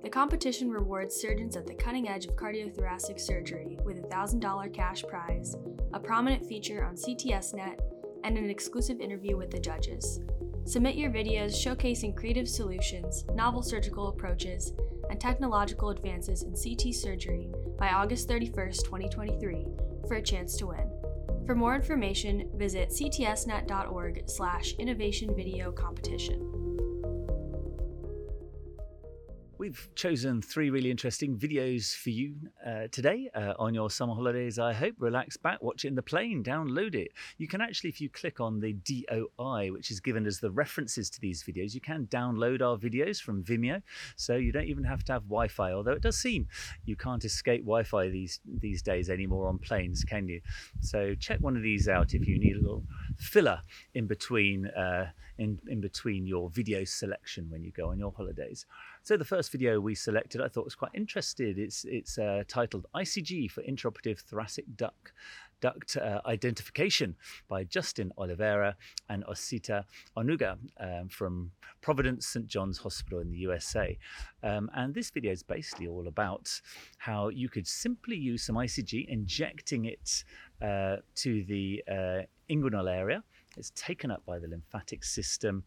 The 0.00 0.08
competition 0.08 0.70
rewards 0.70 1.16
surgeons 1.16 1.56
at 1.56 1.66
the 1.66 1.74
cutting 1.74 2.08
edge 2.08 2.26
of 2.26 2.36
cardiothoracic 2.36 3.18
surgery 3.18 3.80
with 3.84 3.98
a 3.98 4.02
$1,000 4.02 4.72
cash 4.72 5.02
prize, 5.02 5.56
a 5.92 5.98
prominent 5.98 6.46
feature 6.46 6.84
on 6.84 6.94
CTSNet, 6.94 7.80
and 8.22 8.38
an 8.38 8.48
exclusive 8.48 9.00
interview 9.00 9.36
with 9.36 9.50
the 9.50 9.58
judges. 9.58 10.20
Submit 10.66 10.94
your 10.94 11.10
videos 11.10 11.50
showcasing 11.50 12.16
creative 12.16 12.48
solutions, 12.48 13.24
novel 13.34 13.64
surgical 13.64 14.06
approaches, 14.06 14.72
and 15.10 15.20
technological 15.20 15.90
advances 15.90 16.44
in 16.44 16.52
CT 16.54 16.94
surgery 16.94 17.48
by 17.76 17.88
August 17.88 18.28
31, 18.28 18.70
2023, 18.70 19.66
for 20.06 20.14
a 20.14 20.22
chance 20.22 20.56
to 20.58 20.68
win. 20.68 21.01
For 21.46 21.54
more 21.54 21.74
information, 21.74 22.48
visit 22.54 22.90
ctsnet.org 22.90 24.28
slash 24.28 24.74
innovation 24.78 25.34
video 25.34 25.72
competition. 25.72 26.61
We've 29.62 29.88
chosen 29.94 30.42
three 30.42 30.70
really 30.70 30.90
interesting 30.90 31.38
videos 31.38 31.94
for 31.94 32.10
you 32.10 32.34
uh, 32.66 32.88
today 32.90 33.30
uh, 33.32 33.52
on 33.60 33.74
your 33.74 33.90
summer 33.90 34.12
holidays. 34.12 34.58
I 34.58 34.72
hope 34.72 34.96
relax 34.98 35.36
back, 35.36 35.62
watch 35.62 35.84
it 35.84 35.88
in 35.88 35.94
the 35.94 36.02
plane, 36.02 36.42
download 36.42 36.96
it. 36.96 37.12
You 37.38 37.46
can 37.46 37.60
actually, 37.60 37.90
if 37.90 38.00
you 38.00 38.08
click 38.08 38.40
on 38.40 38.58
the 38.58 38.72
DOI, 38.72 39.70
which 39.70 39.92
is 39.92 40.00
given 40.00 40.26
as 40.26 40.40
the 40.40 40.50
references 40.50 41.08
to 41.10 41.20
these 41.20 41.44
videos, 41.44 41.74
you 41.74 41.80
can 41.80 42.08
download 42.08 42.60
our 42.60 42.76
videos 42.76 43.22
from 43.22 43.44
Vimeo. 43.44 43.80
So 44.16 44.34
you 44.34 44.50
don't 44.50 44.66
even 44.66 44.82
have 44.82 45.04
to 45.04 45.12
have 45.12 45.22
Wi-Fi, 45.28 45.70
although 45.70 45.92
it 45.92 46.02
does 46.02 46.18
seem 46.18 46.48
you 46.84 46.96
can't 46.96 47.24
escape 47.24 47.60
Wi-Fi 47.60 48.08
these 48.08 48.40
these 48.44 48.82
days 48.82 49.10
anymore 49.10 49.46
on 49.46 49.58
planes, 49.58 50.02
can 50.02 50.26
you? 50.26 50.40
So 50.80 51.14
check 51.14 51.38
one 51.38 51.56
of 51.56 51.62
these 51.62 51.86
out 51.86 52.14
if 52.14 52.26
you 52.26 52.36
need 52.36 52.56
a 52.56 52.60
little 52.60 52.82
filler 53.16 53.60
in 53.94 54.08
between 54.08 54.66
uh, 54.66 55.12
in 55.42 55.58
in 55.68 55.80
between 55.80 56.26
your 56.26 56.48
video 56.50 56.84
selection 56.84 57.50
when 57.50 57.62
you 57.64 57.72
go 57.72 57.90
on 57.90 57.98
your 57.98 58.12
holidays. 58.12 58.66
So 59.02 59.16
the 59.16 59.24
first 59.24 59.50
video 59.50 59.80
we 59.80 59.94
selected, 59.94 60.40
I 60.40 60.48
thought 60.48 60.64
was 60.64 60.74
quite 60.74 60.92
interesting. 60.94 61.54
It's 61.56 61.84
it's 61.84 62.18
uh, 62.18 62.44
titled 62.48 62.86
ICG 62.94 63.50
for 63.50 63.62
intraoperative 63.62 64.20
thoracic 64.20 64.64
duct 64.76 65.12
duct 65.60 65.96
uh, 65.96 66.20
identification 66.26 67.14
by 67.48 67.64
Justin 67.64 68.12
Oliveira 68.18 68.76
and 69.08 69.24
Osita 69.24 69.84
Onugha 70.16 70.58
um, 70.80 71.08
from 71.08 71.52
Providence 71.80 72.26
St. 72.26 72.46
John's 72.46 72.78
Hospital 72.78 73.20
in 73.20 73.30
the 73.30 73.38
USA. 73.38 73.96
Um, 74.42 74.68
and 74.74 74.92
this 74.92 75.10
video 75.10 75.32
is 75.32 75.42
basically 75.42 75.86
all 75.86 76.08
about 76.08 76.60
how 76.98 77.28
you 77.28 77.48
could 77.48 77.66
simply 77.66 78.16
use 78.16 78.42
some 78.44 78.56
ICG, 78.56 79.06
injecting 79.08 79.84
it 79.84 80.24
uh, 80.60 80.96
to 81.14 81.44
the 81.44 81.82
uh, 81.88 82.22
inguinal 82.50 82.90
area. 82.90 83.22
It's 83.56 83.72
taken 83.74 84.10
up 84.10 84.24
by 84.24 84.38
the 84.38 84.48
lymphatic 84.48 85.04
system 85.04 85.64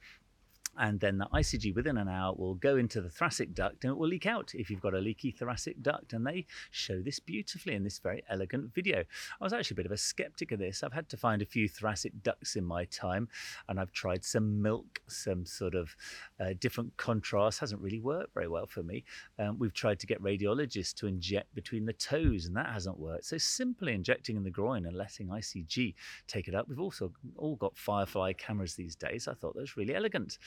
and 0.77 0.99
then 0.99 1.17
the 1.17 1.27
ICG 1.27 1.75
within 1.75 1.97
an 1.97 2.09
hour 2.09 2.33
will 2.35 2.55
go 2.55 2.77
into 2.77 3.01
the 3.01 3.09
thoracic 3.09 3.53
duct 3.53 3.83
and 3.83 3.91
it 3.91 3.97
will 3.97 4.07
leak 4.07 4.25
out 4.25 4.51
if 4.53 4.69
you've 4.69 4.81
got 4.81 4.93
a 4.93 4.99
leaky 4.99 5.31
thoracic 5.31 5.81
duct. 5.81 6.13
And 6.13 6.25
they 6.25 6.45
show 6.71 7.01
this 7.01 7.19
beautifully 7.19 7.75
in 7.75 7.83
this 7.83 7.99
very 7.99 8.23
elegant 8.29 8.73
video. 8.73 8.99
I 8.99 9.43
was 9.43 9.53
actually 9.53 9.75
a 9.75 9.77
bit 9.77 9.85
of 9.85 9.91
a 9.91 9.97
skeptic 9.97 10.51
of 10.51 10.59
this. 10.59 10.83
I've 10.83 10.93
had 10.93 11.09
to 11.09 11.17
find 11.17 11.41
a 11.41 11.45
few 11.45 11.67
thoracic 11.67 12.23
ducts 12.23 12.55
in 12.55 12.65
my 12.65 12.85
time, 12.85 13.27
and 13.69 13.79
I've 13.79 13.91
tried 13.91 14.25
some 14.25 14.61
milk, 14.61 15.01
some 15.07 15.45
sort 15.45 15.75
of 15.75 15.95
uh, 16.39 16.53
different 16.59 16.95
contrast. 16.97 17.59
Hasn't 17.59 17.81
really 17.81 17.99
worked 17.99 18.33
very 18.33 18.47
well 18.47 18.67
for 18.67 18.83
me. 18.83 19.03
Um, 19.39 19.57
we've 19.59 19.73
tried 19.73 19.99
to 19.99 20.07
get 20.07 20.21
radiologists 20.21 20.93
to 20.95 21.07
inject 21.07 21.53
between 21.55 21.85
the 21.85 21.93
toes, 21.93 22.45
and 22.45 22.55
that 22.55 22.69
hasn't 22.69 22.99
worked. 22.99 23.25
So 23.25 23.37
simply 23.37 23.93
injecting 23.93 24.35
in 24.35 24.43
the 24.43 24.49
groin 24.49 24.85
and 24.85 24.95
letting 24.95 25.27
ICG 25.27 25.93
take 26.27 26.47
it 26.47 26.55
up. 26.55 26.67
We've 26.67 26.79
also 26.79 27.11
all 27.37 27.55
got 27.55 27.77
Firefly 27.77 28.33
cameras 28.33 28.75
these 28.75 28.95
days. 28.95 29.27
I 29.27 29.33
thought 29.33 29.55
that 29.55 29.61
was 29.61 29.77
really 29.77 29.95
elegant 29.95 30.37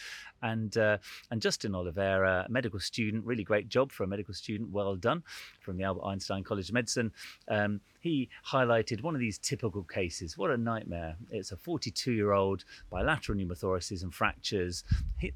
and 0.42 0.76
uh, 0.76 0.98
and 1.30 1.40
Justin 1.40 1.74
Oliveira, 1.74 2.46
a 2.48 2.50
medical 2.50 2.80
student, 2.80 3.24
really 3.24 3.44
great 3.44 3.68
job 3.68 3.92
for 3.92 4.04
a 4.04 4.06
medical 4.06 4.34
student, 4.34 4.70
well 4.70 4.96
done, 4.96 5.22
from 5.60 5.76
the 5.76 5.84
Albert 5.84 6.04
Einstein 6.04 6.44
College 6.44 6.68
of 6.68 6.74
Medicine. 6.74 7.12
Um, 7.48 7.80
he 8.00 8.28
highlighted 8.46 9.02
one 9.02 9.14
of 9.14 9.20
these 9.20 9.38
typical 9.38 9.82
cases. 9.82 10.38
What 10.38 10.50
a 10.50 10.56
nightmare! 10.56 11.16
It's 11.30 11.52
a 11.52 11.56
42-year-old 11.56 12.64
bilateral 12.90 13.38
pneumothoraces 13.38 14.02
and 14.02 14.14
fractures. 14.14 14.84
He, 15.18 15.32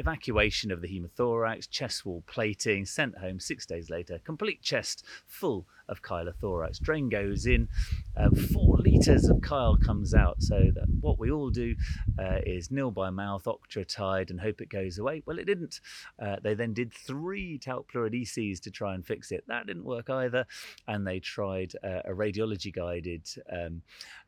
evacuation 0.00 0.72
of 0.72 0.80
the 0.80 0.88
hemothorax, 0.88 1.70
chest 1.70 2.04
wall 2.04 2.24
plating, 2.26 2.84
sent 2.84 3.18
home 3.18 3.38
six 3.38 3.66
days 3.66 3.90
later, 3.90 4.20
complete 4.24 4.62
chest 4.62 5.04
full 5.26 5.66
of 5.88 6.02
chylothorax. 6.02 6.80
Drain 6.80 7.08
goes 7.08 7.46
in, 7.46 7.68
uh, 8.16 8.30
four 8.52 8.78
litres 8.78 9.28
of 9.28 9.42
chyle 9.42 9.76
comes 9.76 10.14
out. 10.14 10.40
So 10.40 10.70
that 10.74 10.86
what 11.00 11.18
we 11.18 11.30
all 11.30 11.50
do 11.50 11.74
uh, 12.18 12.38
is 12.46 12.70
nil 12.70 12.90
by 12.90 13.10
mouth, 13.10 13.44
octreotide, 13.44 14.30
and 14.30 14.40
hope 14.40 14.60
it 14.60 14.70
goes 14.70 14.98
away. 14.98 15.22
Well, 15.26 15.38
it 15.38 15.46
didn't. 15.46 15.80
Uh, 16.20 16.36
they 16.42 16.54
then 16.54 16.72
did 16.72 16.92
three 16.92 17.58
talc 17.58 17.88
pleurid 17.88 18.12
to 18.12 18.70
try 18.70 18.94
and 18.94 19.04
fix 19.04 19.32
it. 19.32 19.44
That 19.48 19.66
didn't 19.66 19.84
work 19.84 20.08
either. 20.08 20.46
And 20.86 21.06
they 21.06 21.20
tried 21.20 21.74
uh, 21.84 22.02
a 22.04 22.12
radiology 22.12 22.72
guided 22.72 23.28
um, 23.52 23.82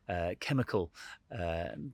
uh, 0.09 0.31
chemical 0.39 0.91
um, 1.31 1.93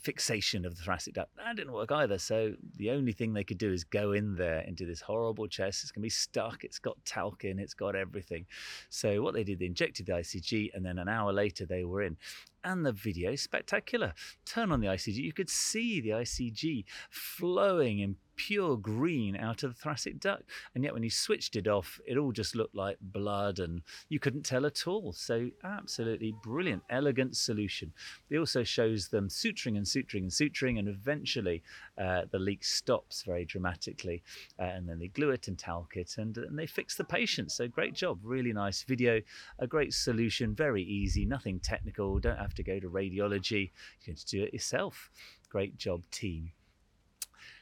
fixation 0.00 0.64
of 0.64 0.76
the 0.76 0.82
thoracic 0.82 1.14
duct. 1.14 1.34
That 1.36 1.56
didn't 1.56 1.72
work 1.72 1.90
either. 1.92 2.18
So 2.18 2.54
the 2.76 2.90
only 2.90 3.12
thing 3.12 3.32
they 3.32 3.44
could 3.44 3.58
do 3.58 3.72
is 3.72 3.84
go 3.84 4.12
in 4.12 4.36
there 4.36 4.60
into 4.60 4.84
this 4.84 5.00
horrible 5.00 5.48
chest. 5.48 5.82
It's 5.82 5.90
going 5.90 6.02
to 6.02 6.06
be 6.06 6.10
stuck. 6.10 6.64
It's 6.64 6.78
got 6.78 7.02
talc 7.04 7.44
in. 7.44 7.58
It's 7.58 7.74
got 7.74 7.96
everything. 7.96 8.46
So 8.90 9.22
what 9.22 9.34
they 9.34 9.44
did, 9.44 9.58
they 9.58 9.66
injected 9.66 10.06
the 10.06 10.12
ICG, 10.12 10.70
and 10.74 10.84
then 10.84 10.98
an 10.98 11.08
hour 11.08 11.32
later 11.32 11.66
they 11.66 11.84
were 11.84 12.02
in 12.02 12.16
and 12.64 12.84
the 12.84 12.92
video 12.92 13.34
spectacular. 13.36 14.12
Turn 14.44 14.72
on 14.72 14.80
the 14.80 14.88
ICG, 14.88 15.16
you 15.16 15.32
could 15.32 15.48
see 15.48 16.00
the 16.00 16.10
ICG 16.10 16.84
flowing 17.10 18.00
in 18.00 18.16
pure 18.38 18.76
green 18.76 19.36
out 19.36 19.62
of 19.62 19.74
the 19.74 19.80
thoracic 19.80 20.18
duct. 20.18 20.44
And 20.74 20.82
yet, 20.82 20.94
when 20.94 21.02
you 21.02 21.10
switched 21.10 21.56
it 21.56 21.68
off, 21.68 22.00
it 22.06 22.16
all 22.16 22.32
just 22.32 22.54
looked 22.54 22.74
like 22.74 22.96
blood 23.00 23.58
and 23.58 23.82
you 24.08 24.18
couldn't 24.18 24.46
tell 24.46 24.64
at 24.64 24.86
all. 24.86 25.12
So, 25.12 25.50
absolutely 25.64 26.34
brilliant, 26.42 26.82
elegant 26.88 27.36
solution. 27.36 27.92
It 28.30 28.38
also 28.38 28.62
shows 28.62 29.08
them 29.08 29.28
suturing 29.28 29.76
and 29.76 29.84
suturing 29.84 30.22
and 30.22 30.30
suturing, 30.30 30.78
and 30.78 30.88
eventually 30.88 31.62
uh, 31.98 32.22
the 32.30 32.38
leak 32.38 32.64
stops 32.64 33.22
very 33.22 33.44
dramatically. 33.44 34.22
Uh, 34.58 34.62
and 34.62 34.88
then 34.88 34.98
they 34.98 35.08
glue 35.08 35.30
it 35.30 35.48
and 35.48 35.58
talc 35.58 35.96
it 35.96 36.16
and, 36.16 36.38
and 36.38 36.58
they 36.58 36.66
fix 36.66 36.94
the 36.94 37.04
patient. 37.04 37.52
So, 37.52 37.68
great 37.68 37.94
job. 37.94 38.20
Really 38.22 38.52
nice 38.52 38.84
video. 38.84 39.20
A 39.58 39.66
great 39.66 39.92
solution. 39.92 40.54
Very 40.54 40.84
easy, 40.84 41.26
nothing 41.26 41.58
technical. 41.58 42.18
Don't 42.20 42.38
have 42.38 42.54
to 42.54 42.62
go 42.62 42.78
to 42.78 42.88
radiology. 42.88 43.62
You 43.62 44.04
can 44.04 44.14
just 44.14 44.28
do 44.28 44.44
it 44.44 44.54
yourself. 44.54 45.10
Great 45.50 45.76
job, 45.76 46.04
team. 46.10 46.52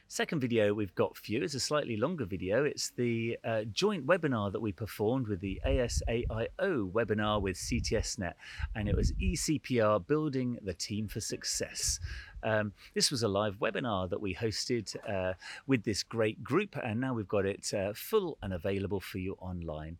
Second 0.09 0.39
video 0.39 0.73
we've 0.73 0.95
got 0.95 1.17
for 1.17 1.29
you 1.29 1.43
is 1.43 1.53
a 1.53 1.59
slightly 1.59 1.97
longer 1.97 2.23
video. 2.23 2.63
It's 2.63 2.91
the 2.91 3.37
uh, 3.43 3.63
joint 3.73 4.07
webinar 4.07 4.53
that 4.53 4.61
we 4.61 4.71
performed 4.71 5.27
with 5.27 5.41
the 5.41 5.59
ASAIO 5.65 6.91
webinar 6.91 7.41
with 7.41 7.57
CTSNet, 7.57 8.31
and 8.73 8.87
it 8.87 8.95
was 8.95 9.11
eCPR 9.21 10.07
Building 10.07 10.59
the 10.61 10.73
Team 10.73 11.09
for 11.09 11.19
Success. 11.19 11.99
Um, 12.41 12.71
this 12.93 13.11
was 13.11 13.23
a 13.23 13.27
live 13.27 13.55
webinar 13.59 14.09
that 14.09 14.21
we 14.21 14.33
hosted 14.33 14.95
uh, 15.09 15.33
with 15.67 15.83
this 15.83 16.03
great 16.03 16.41
group, 16.41 16.77
and 16.81 17.01
now 17.01 17.13
we've 17.13 17.27
got 17.27 17.45
it 17.45 17.73
uh, 17.73 17.91
full 17.93 18.37
and 18.41 18.53
available 18.53 19.01
for 19.01 19.17
you 19.17 19.33
online. 19.41 19.97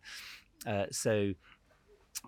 Uh, 0.65 0.85
so 0.89 1.33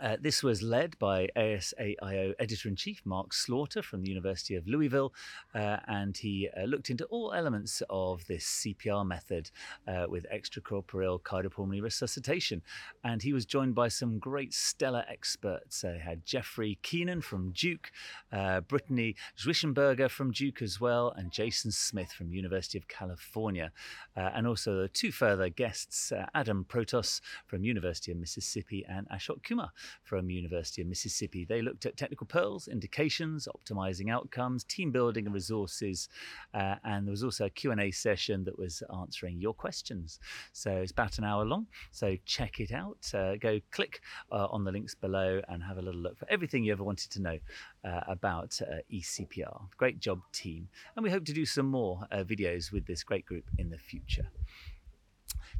uh, 0.01 0.17
this 0.21 0.43
was 0.43 0.61
led 0.61 0.97
by 0.99 1.27
ASAIO 1.35 2.33
editor 2.39 2.69
in 2.69 2.75
chief 2.75 3.01
Mark 3.05 3.33
Slaughter 3.33 3.81
from 3.81 4.01
the 4.01 4.09
University 4.09 4.55
of 4.55 4.67
Louisville, 4.67 5.13
uh, 5.53 5.77
and 5.87 6.15
he 6.15 6.49
uh, 6.55 6.63
looked 6.63 6.89
into 6.89 7.05
all 7.05 7.33
elements 7.33 7.81
of 7.89 8.25
this 8.27 8.45
CPR 8.45 9.05
method 9.05 9.49
uh, 9.87 10.05
with 10.07 10.25
extracorporeal 10.33 11.21
cardiopulmonary 11.21 11.81
resuscitation. 11.81 12.61
And 13.03 13.21
he 13.21 13.33
was 13.33 13.45
joined 13.45 13.75
by 13.75 13.87
some 13.87 14.19
great 14.19 14.53
stellar 14.53 15.05
experts. 15.09 15.81
he 15.81 15.99
had 15.99 16.25
Jeffrey 16.25 16.79
Keenan 16.81 17.21
from 17.21 17.51
Duke, 17.51 17.91
uh, 18.31 18.61
Brittany 18.61 19.15
Zwischenberger 19.37 20.09
from 20.09 20.31
Duke 20.31 20.61
as 20.61 20.79
well, 20.79 21.13
and 21.15 21.31
Jason 21.31 21.71
Smith 21.71 22.11
from 22.11 22.31
University 22.31 22.77
of 22.77 22.87
California, 22.87 23.71
uh, 24.15 24.29
and 24.33 24.47
also 24.47 24.87
two 24.87 25.11
further 25.11 25.49
guests, 25.49 26.13
Adam 26.33 26.65
Protos 26.69 27.21
from 27.47 27.63
University 27.63 28.11
of 28.11 28.17
Mississippi 28.17 28.85
and 28.87 29.07
Ashok 29.09 29.43
Kumar 29.43 29.71
from 30.03 30.29
University 30.29 30.81
of 30.81 30.87
Mississippi. 30.87 31.45
They 31.45 31.61
looked 31.61 31.85
at 31.85 31.97
technical 31.97 32.27
pearls, 32.27 32.67
indications, 32.67 33.47
optimizing 33.47 34.11
outcomes, 34.11 34.63
team 34.63 34.91
building 34.91 35.25
and 35.25 35.33
resources, 35.33 36.09
uh, 36.53 36.75
and 36.83 37.07
there 37.07 37.11
was 37.11 37.23
also 37.23 37.45
a 37.45 37.49
Q&A 37.49 37.91
session 37.91 38.43
that 38.45 38.57
was 38.57 38.83
answering 38.99 39.39
your 39.39 39.53
questions. 39.53 40.19
So 40.53 40.71
it's 40.71 40.91
about 40.91 41.17
an 41.17 41.23
hour 41.23 41.45
long, 41.45 41.67
so 41.91 42.15
check 42.25 42.59
it 42.59 42.71
out. 42.71 43.09
Uh, 43.13 43.35
go 43.35 43.59
click 43.71 44.01
uh, 44.31 44.47
on 44.51 44.63
the 44.63 44.71
links 44.71 44.95
below 44.95 45.41
and 45.47 45.63
have 45.63 45.77
a 45.77 45.81
little 45.81 46.01
look 46.01 46.17
for 46.17 46.29
everything 46.29 46.63
you 46.63 46.71
ever 46.71 46.83
wanted 46.83 47.11
to 47.11 47.21
know 47.21 47.37
uh, 47.83 48.01
about 48.07 48.59
uh, 48.61 48.77
eCPR. 48.91 49.61
Great 49.77 49.99
job, 49.99 50.21
team. 50.31 50.67
And 50.95 51.03
we 51.03 51.09
hope 51.09 51.25
to 51.25 51.33
do 51.33 51.45
some 51.45 51.67
more 51.67 52.01
uh, 52.11 52.23
videos 52.23 52.71
with 52.71 52.85
this 52.85 53.03
great 53.03 53.25
group 53.25 53.45
in 53.57 53.69
the 53.69 53.77
future. 53.77 54.29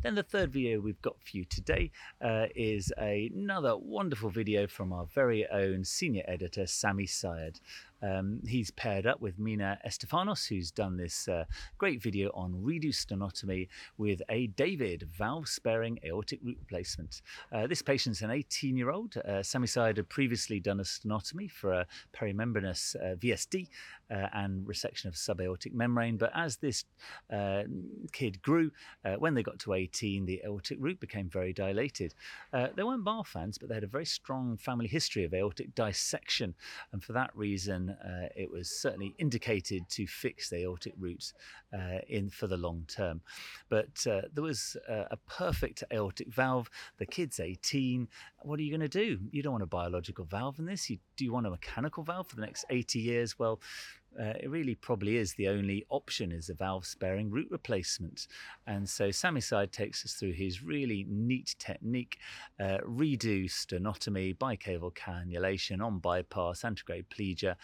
Then 0.01 0.15
the 0.15 0.23
third 0.23 0.51
video 0.51 0.79
we've 0.79 1.01
got 1.01 1.17
for 1.21 1.37
you 1.37 1.45
today 1.45 1.91
uh, 2.21 2.47
is 2.55 2.91
another 2.97 3.75
wonderful 3.75 4.29
video 4.29 4.67
from 4.67 4.93
our 4.93 5.05
very 5.05 5.47
own 5.49 5.83
senior 5.83 6.23
editor, 6.27 6.67
Sami 6.67 7.05
Syed. 7.05 7.59
Um, 8.01 8.39
he's 8.47 8.71
paired 8.71 9.05
up 9.05 9.21
with 9.21 9.39
Mina 9.39 9.79
Estefanos, 9.85 10.47
who's 10.47 10.71
done 10.71 10.97
this 10.97 11.27
uh, 11.27 11.45
great 11.77 12.01
video 12.01 12.29
on 12.33 12.53
redo 12.53 12.87
sternotomy 12.87 13.67
with 13.97 14.21
a 14.29 14.47
David 14.47 15.07
valve 15.17 15.47
sparing 15.47 15.99
aortic 16.05 16.39
root 16.43 16.57
replacement. 16.59 17.21
Uh, 17.51 17.67
this 17.67 17.81
patient's 17.81 18.21
an 18.21 18.31
18 18.31 18.77
year 18.77 18.91
old. 18.91 19.17
Uh, 19.17 19.43
Sami 19.43 19.67
Syed 19.67 19.97
had 19.97 20.09
previously 20.09 20.59
done 20.59 20.79
a 20.79 20.83
stenotomy 20.83 21.49
for 21.49 21.73
a 21.73 21.87
perimembranous 22.13 22.95
uh, 22.95 23.15
VSD 23.15 23.67
uh, 24.11 24.27
and 24.33 24.65
resection 24.65 25.05
of 25.05 25.13
subaortic 25.13 25.73
membrane. 25.73 26.17
But 26.17 26.31
as 26.35 26.57
this 26.57 26.85
uh, 27.31 27.63
kid 28.11 28.41
grew, 28.41 28.71
uh, 29.05 29.15
when 29.15 29.33
they 29.33 29.43
got 29.43 29.59
to 29.59 29.73
18, 29.73 30.25
the 30.25 30.41
aortic 30.45 30.77
root 30.79 30.99
became 30.99 31.29
very 31.29 31.53
dilated. 31.53 32.13
They 32.51 32.83
weren't 32.83 33.05
Marfan's, 33.05 33.57
but 33.57 33.69
they 33.69 33.75
had 33.75 33.83
a 33.83 33.87
very 33.87 34.05
strong 34.05 34.57
family 34.57 34.87
history 34.87 35.23
of 35.23 35.33
aortic 35.33 35.75
dissection. 35.75 36.53
And 36.91 37.03
for 37.03 37.13
that 37.13 37.35
reason, 37.35 37.88
uh, 37.91 38.27
it 38.35 38.51
was 38.51 38.69
certainly 38.69 39.15
indicated 39.17 39.89
to 39.89 40.07
fix 40.07 40.49
the 40.49 40.63
aortic 40.63 40.93
root 40.97 41.33
uh, 41.73 41.99
in 42.07 42.29
for 42.29 42.47
the 42.47 42.57
long 42.57 42.85
term. 42.87 43.21
But 43.69 44.05
there 44.05 44.43
was 44.43 44.75
a 44.87 45.17
perfect 45.27 45.83
aortic 45.93 46.33
valve. 46.33 46.69
The 46.97 47.05
kid's 47.05 47.39
18. 47.39 48.07
What 48.41 48.59
are 48.59 48.63
you 48.63 48.71
going 48.71 48.87
to 48.87 48.87
do? 48.87 49.19
You 49.31 49.43
don't 49.43 49.53
want 49.53 49.63
a 49.63 49.67
biological 49.67 50.25
valve 50.25 50.59
in 50.59 50.65
this. 50.65 50.89
You, 50.89 50.97
do 51.17 51.25
you 51.25 51.33
want 51.33 51.47
a 51.47 51.51
mechanical 51.51 52.03
valve 52.03 52.27
for 52.27 52.35
the 52.35 52.41
next 52.41 52.65
80 52.69 52.99
years? 52.99 53.37
Well, 53.37 53.59
uh, 54.19 54.33
it 54.39 54.49
really 54.49 54.75
probably 54.75 55.17
is 55.17 55.33
the 55.33 55.47
only 55.47 55.85
option 55.89 56.31
is 56.31 56.49
a 56.49 56.53
valve 56.53 56.85
sparing 56.85 57.29
root 57.29 57.47
replacement. 57.49 58.27
And 58.67 58.87
so 58.87 59.11
Sami 59.11 59.41
Syed 59.41 59.71
takes 59.71 60.03
us 60.03 60.13
through 60.13 60.33
his 60.33 60.61
really 60.61 61.05
neat 61.09 61.55
technique, 61.57 62.17
uh, 62.59 62.79
redo 62.85 63.45
sternotomy, 63.45 64.35
bicaval 64.37 64.93
cannulation 64.93 65.81
on 65.81 65.99
bypass, 65.99 66.63
antegrade 66.63 67.05
plegia. 67.09 67.55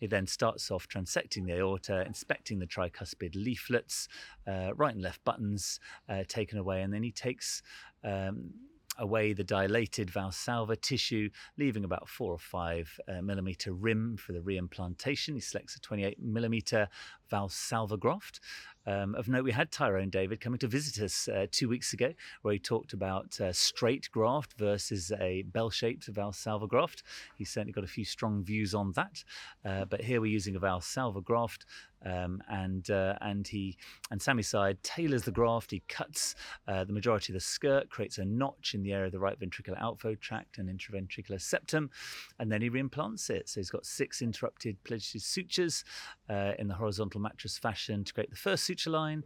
He 0.00 0.06
then 0.06 0.26
starts 0.26 0.70
off 0.70 0.88
transecting 0.88 1.46
the 1.46 1.54
aorta, 1.54 2.04
inspecting 2.06 2.58
the 2.58 2.66
tricuspid 2.66 3.34
leaflets, 3.34 4.08
uh, 4.46 4.74
right 4.74 4.94
and 4.94 5.02
left 5.02 5.24
buttons 5.24 5.80
uh, 6.08 6.24
taken 6.28 6.58
away, 6.58 6.82
and 6.82 6.92
then 6.92 7.02
he 7.02 7.12
takes 7.12 7.62
um, 8.04 8.50
away 8.98 9.32
the 9.32 9.44
dilated 9.44 10.08
valsalva 10.08 10.80
tissue, 10.80 11.30
leaving 11.58 11.84
about 11.84 12.08
four 12.08 12.32
or 12.32 12.38
five 12.38 12.98
uh, 13.08 13.22
millimeter 13.22 13.72
rim 13.72 14.16
for 14.16 14.32
the 14.32 14.40
reimplantation. 14.40 15.34
He 15.34 15.40
selects 15.40 15.76
a 15.76 15.80
28 15.80 16.20
millimeter 16.20 16.88
valsalva 17.30 17.98
graft. 17.98 18.40
Um, 18.86 19.14
of 19.14 19.28
note, 19.28 19.44
we 19.44 19.52
had 19.52 19.70
Tirone 19.70 20.10
David 20.10 20.40
coming 20.40 20.58
to 20.58 20.66
visit 20.66 21.02
us 21.02 21.28
uh, 21.28 21.46
two 21.50 21.68
weeks 21.68 21.92
ago, 21.92 22.12
where 22.42 22.52
he 22.52 22.58
talked 22.58 22.92
about 22.92 23.40
uh, 23.40 23.52
straight 23.52 24.10
graft 24.10 24.54
versus 24.58 25.12
a 25.20 25.42
bell-shaped 25.42 26.12
valsalva 26.12 26.68
graft. 26.68 27.02
He 27.36 27.44
certainly 27.44 27.72
got 27.72 27.84
a 27.84 27.88
few 27.88 28.04
strong 28.04 28.42
views 28.42 28.74
on 28.74 28.92
that. 28.92 29.24
Uh, 29.64 29.84
but 29.84 30.02
here 30.02 30.20
we're 30.20 30.32
using 30.32 30.56
a 30.56 30.60
valsalva 30.60 31.22
graft 31.22 31.66
um, 32.04 32.42
and 32.48 32.90
uh, 32.90 33.14
and 33.20 33.46
he 33.46 33.76
and 34.10 34.20
Sami 34.20 34.42
Syed 34.42 34.82
tailors 34.82 35.22
the 35.22 35.30
graft. 35.30 35.70
He 35.70 35.82
cuts 35.88 36.34
uh, 36.68 36.84
the 36.84 36.92
majority 36.92 37.32
of 37.32 37.34
the 37.34 37.40
skirt, 37.40 37.90
creates 37.90 38.18
a 38.18 38.24
notch 38.24 38.74
in 38.74 38.82
the 38.82 38.92
area 38.92 39.06
of 39.06 39.12
the 39.12 39.18
right 39.18 39.38
ventricular 39.38 39.80
outflow 39.80 40.14
tract 40.16 40.58
and 40.58 40.68
intraventricular 40.68 41.40
septum, 41.40 41.90
and 42.38 42.50
then 42.50 42.62
he 42.62 42.70
reimplants 42.70 43.30
it. 43.30 43.48
So 43.48 43.60
he's 43.60 43.70
got 43.70 43.86
six 43.86 44.22
interrupted 44.22 44.82
pledgeted 44.84 45.22
sutures 45.22 45.84
uh, 46.28 46.52
in 46.58 46.68
the 46.68 46.74
horizontal 46.74 47.20
mattress 47.20 47.58
fashion 47.58 48.04
to 48.04 48.12
create 48.12 48.30
the 48.30 48.36
first 48.36 48.64
suture 48.72 48.90
line. 48.90 49.22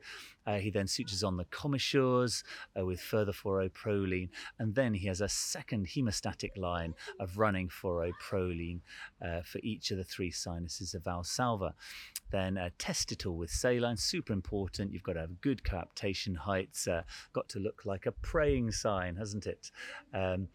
Uh, 0.46 0.58
he 0.58 0.70
then 0.70 0.86
sutures 0.86 1.24
on 1.24 1.36
the 1.36 1.44
commissures 1.46 2.44
uh, 2.78 2.84
with 2.84 3.00
further 3.00 3.32
fluoroproline, 3.32 4.28
and 4.58 4.74
then 4.74 4.94
he 4.94 5.08
has 5.08 5.20
a 5.20 5.28
second 5.28 5.86
hemostatic 5.88 6.56
line 6.56 6.94
of 7.18 7.38
running 7.38 7.68
fluoroproline 7.68 8.80
uh, 9.24 9.42
for 9.42 9.58
each 9.62 9.90
of 9.90 9.98
the 9.98 10.04
three 10.04 10.30
sinuses 10.30 10.94
of 10.94 11.02
Valsalva. 11.02 11.72
Then 12.30 12.56
a 12.56 12.70
testicle 12.70 13.36
with 13.36 13.50
saline, 13.50 13.96
super 13.96 14.32
important. 14.32 14.92
You've 14.92 15.02
got 15.02 15.14
to 15.14 15.20
have 15.20 15.40
good 15.40 15.64
coaptation 15.64 16.36
heights, 16.36 16.86
uh, 16.86 17.02
got 17.32 17.48
to 17.50 17.58
look 17.58 17.82
like 17.84 18.06
a 18.06 18.12
praying 18.12 18.70
sign, 18.72 19.16
hasn't 19.16 19.46
it? 19.46 19.72
Um, 20.14 20.48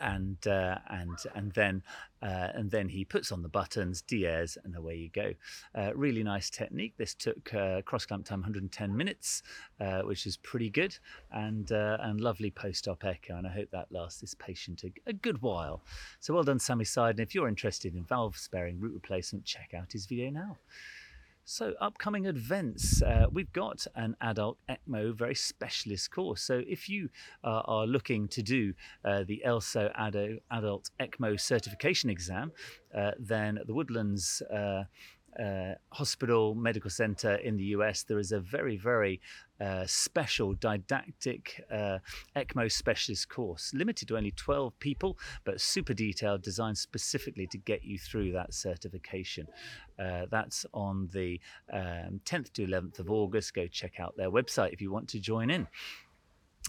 and 0.00 0.46
uh, 0.46 0.78
and 0.88 1.16
and 1.34 1.52
then 1.52 1.82
uh, 2.22 2.48
and 2.54 2.70
then 2.70 2.88
he 2.88 3.04
puts 3.04 3.32
on 3.32 3.42
the 3.42 3.48
buttons, 3.48 4.02
Diaz, 4.02 4.58
and 4.64 4.76
away 4.76 4.96
you 4.96 5.10
go. 5.10 5.32
Uh, 5.74 5.92
really 5.94 6.22
nice 6.22 6.50
technique. 6.50 6.94
This 6.96 7.14
took 7.14 7.52
uh, 7.54 7.82
cross 7.82 8.04
clamp 8.04 8.26
time 8.26 8.40
110 8.40 8.94
minutes, 8.96 9.42
uh, 9.80 10.02
which 10.02 10.26
is 10.26 10.36
pretty 10.36 10.70
good, 10.70 10.96
and 11.32 11.72
uh, 11.72 11.98
and 12.00 12.20
lovely 12.20 12.50
post-op 12.50 13.04
echo. 13.04 13.36
And 13.36 13.46
I 13.46 13.50
hope 13.50 13.70
that 13.72 13.90
lasts 13.90 14.20
this 14.20 14.34
patient 14.34 14.84
a, 14.84 14.92
a 15.08 15.12
good 15.12 15.40
while. 15.42 15.82
So 16.20 16.34
well 16.34 16.44
done, 16.44 16.58
Sami 16.58 16.84
Syed. 16.84 17.18
And 17.18 17.20
if 17.20 17.34
you're 17.34 17.48
interested 17.48 17.94
in 17.94 18.04
valve 18.04 18.36
sparing 18.36 18.78
root 18.80 18.94
replacement, 18.94 19.44
check 19.44 19.72
out 19.76 19.92
his 19.92 20.06
video 20.06 20.30
now. 20.30 20.58
So, 21.44 21.74
upcoming 21.80 22.26
events, 22.26 23.02
uh, 23.02 23.26
we've 23.32 23.52
got 23.52 23.86
an 23.96 24.14
adult 24.20 24.58
ECMO 24.68 25.12
very 25.12 25.34
specialist 25.34 26.10
course. 26.12 26.42
So, 26.42 26.62
if 26.66 26.88
you 26.88 27.08
uh, 27.42 27.62
are 27.64 27.86
looking 27.86 28.28
to 28.28 28.42
do 28.42 28.74
uh, 29.04 29.24
the 29.26 29.42
ELSO 29.44 29.90
Adult 30.50 30.90
ECMO 31.00 31.40
certification 31.40 32.08
exam, 32.08 32.52
uh, 32.96 33.12
then 33.18 33.58
the 33.66 33.74
Woodlands 33.74 34.42
uh, 35.38 35.74
hospital 35.92 36.54
medical 36.54 36.90
center 36.90 37.34
in 37.36 37.56
the 37.56 37.64
US, 37.76 38.02
there 38.02 38.18
is 38.18 38.32
a 38.32 38.40
very, 38.40 38.76
very 38.76 39.20
uh, 39.60 39.84
special 39.86 40.54
didactic 40.54 41.64
uh, 41.70 41.98
ECMO 42.34 42.70
specialist 42.70 43.28
course, 43.28 43.72
limited 43.74 44.08
to 44.08 44.16
only 44.16 44.32
12 44.32 44.78
people, 44.78 45.18
but 45.44 45.60
super 45.60 45.94
detailed, 45.94 46.42
designed 46.42 46.78
specifically 46.78 47.46
to 47.46 47.58
get 47.58 47.84
you 47.84 47.98
through 47.98 48.32
that 48.32 48.54
certification. 48.54 49.46
Uh, 49.98 50.26
that's 50.30 50.64
on 50.72 51.08
the 51.12 51.38
um, 51.72 52.20
10th 52.24 52.52
to 52.52 52.66
11th 52.66 52.98
of 52.98 53.10
August. 53.10 53.54
Go 53.54 53.66
check 53.66 54.00
out 54.00 54.16
their 54.16 54.30
website 54.30 54.72
if 54.72 54.80
you 54.80 54.90
want 54.90 55.08
to 55.08 55.20
join 55.20 55.50
in. 55.50 55.66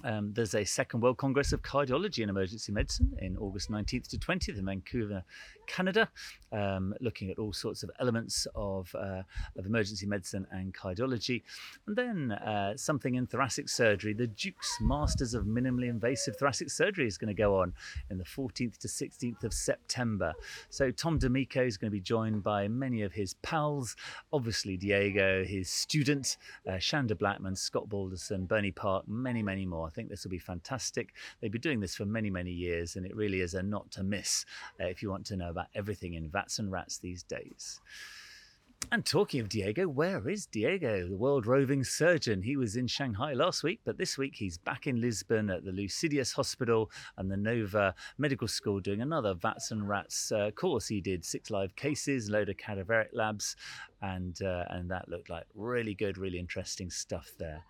Um, 0.03 0.33
there's 0.33 0.55
a 0.55 0.63
second 0.63 1.01
World 1.01 1.17
Congress 1.17 1.53
of 1.53 1.61
Cardiology 1.61 2.21
and 2.21 2.29
Emergency 2.29 2.71
Medicine 2.71 3.15
in 3.19 3.37
August 3.37 3.69
19th 3.69 4.07
to 4.09 4.17
20th 4.17 4.57
in 4.57 4.65
Vancouver, 4.65 5.23
Canada, 5.67 6.09
um, 6.51 6.93
looking 7.01 7.29
at 7.29 7.37
all 7.37 7.53
sorts 7.53 7.83
of 7.83 7.91
elements 7.99 8.47
of, 8.55 8.93
uh, 8.95 9.21
of 9.57 9.65
emergency 9.65 10.05
medicine 10.05 10.47
and 10.51 10.73
cardiology. 10.73 11.43
And 11.87 11.95
then 11.95 12.31
uh, 12.31 12.75
something 12.75 13.15
in 13.15 13.27
thoracic 13.27 13.69
surgery. 13.69 14.13
The 14.13 14.27
Duke's 14.27 14.77
Masters 14.81 15.33
of 15.33 15.45
Minimally 15.45 15.89
Invasive 15.89 16.35
Thoracic 16.35 16.69
Surgery 16.69 17.07
is 17.07 17.17
going 17.17 17.33
to 17.33 17.39
go 17.39 17.59
on 17.59 17.73
in 18.09 18.17
the 18.17 18.23
14th 18.23 18.77
to 18.79 18.87
16th 18.87 19.43
of 19.43 19.53
September. 19.53 20.33
So 20.69 20.91
Tom 20.91 21.19
D'Amico 21.19 21.63
is 21.63 21.77
going 21.77 21.89
to 21.89 21.95
be 21.95 22.01
joined 22.01 22.43
by 22.43 22.67
many 22.67 23.03
of 23.03 23.13
his 23.13 23.35
pals, 23.35 23.95
obviously 24.33 24.77
Diego, 24.77 25.43
his 25.43 25.69
student, 25.69 26.37
uh, 26.67 26.73
Shanda 26.73 27.13
Blackmon, 27.13 27.57
Scott 27.57 27.87
Balderson, 27.87 28.45
Bernie 28.45 28.71
Park, 28.71 29.07
many, 29.07 29.43
many 29.43 29.65
more. 29.65 29.80
I 29.85 29.89
think 29.89 30.09
this 30.09 30.23
will 30.23 30.31
be 30.31 30.39
fantastic. 30.39 31.13
They've 31.39 31.51
been 31.51 31.61
doing 31.61 31.79
this 31.79 31.95
for 31.95 32.05
many, 32.05 32.29
many 32.29 32.51
years, 32.51 32.95
and 32.95 33.05
it 33.05 33.15
really 33.15 33.41
is 33.41 33.53
a 33.53 33.63
not 33.63 33.91
to 33.91 34.03
miss 34.03 34.45
uh, 34.79 34.85
if 34.85 35.01
you 35.01 35.09
want 35.09 35.25
to 35.27 35.37
know 35.37 35.49
about 35.49 35.67
everything 35.75 36.13
in 36.13 36.29
VATS 36.29 36.59
and 36.59 36.71
RATS 36.71 36.97
these 36.97 37.23
days. 37.23 37.79
And 38.91 39.05
talking 39.05 39.39
of 39.39 39.47
Diego, 39.47 39.87
where 39.87 40.27
is 40.27 40.47
Diego, 40.47 41.07
the 41.07 41.15
world 41.15 41.45
roving 41.45 41.83
surgeon? 41.83 42.41
He 42.41 42.57
was 42.57 42.75
in 42.75 42.87
Shanghai 42.87 43.33
last 43.33 43.63
week, 43.63 43.79
but 43.85 43.97
this 43.97 44.17
week 44.17 44.35
he's 44.35 44.57
back 44.57 44.85
in 44.85 44.99
Lisbon 44.99 45.49
at 45.49 45.63
the 45.63 45.71
Lusíadas 45.71 46.33
Hospital 46.33 46.91
and 47.15 47.31
the 47.31 47.37
Nova 47.37 47.95
Medical 48.17 48.49
School 48.49 48.81
doing 48.81 49.01
another 49.01 49.33
VATS 49.33 49.71
and 49.71 49.87
RATS 49.87 50.31
uh, 50.33 50.51
course. 50.51 50.87
He 50.87 50.99
did 50.99 51.23
six 51.23 51.49
live 51.49 51.73
cases, 51.75 52.29
load 52.29 52.49
of 52.49 52.57
cadaveric 52.57 53.09
labs, 53.13 53.55
and 54.01 54.41
uh, 54.41 54.65
and 54.69 54.89
that 54.91 55.09
looked 55.09 55.29
like 55.29 55.45
really 55.55 55.93
good, 55.93 56.17
really 56.17 56.39
interesting 56.39 56.89
stuff 56.89 57.31
there. 57.37 57.63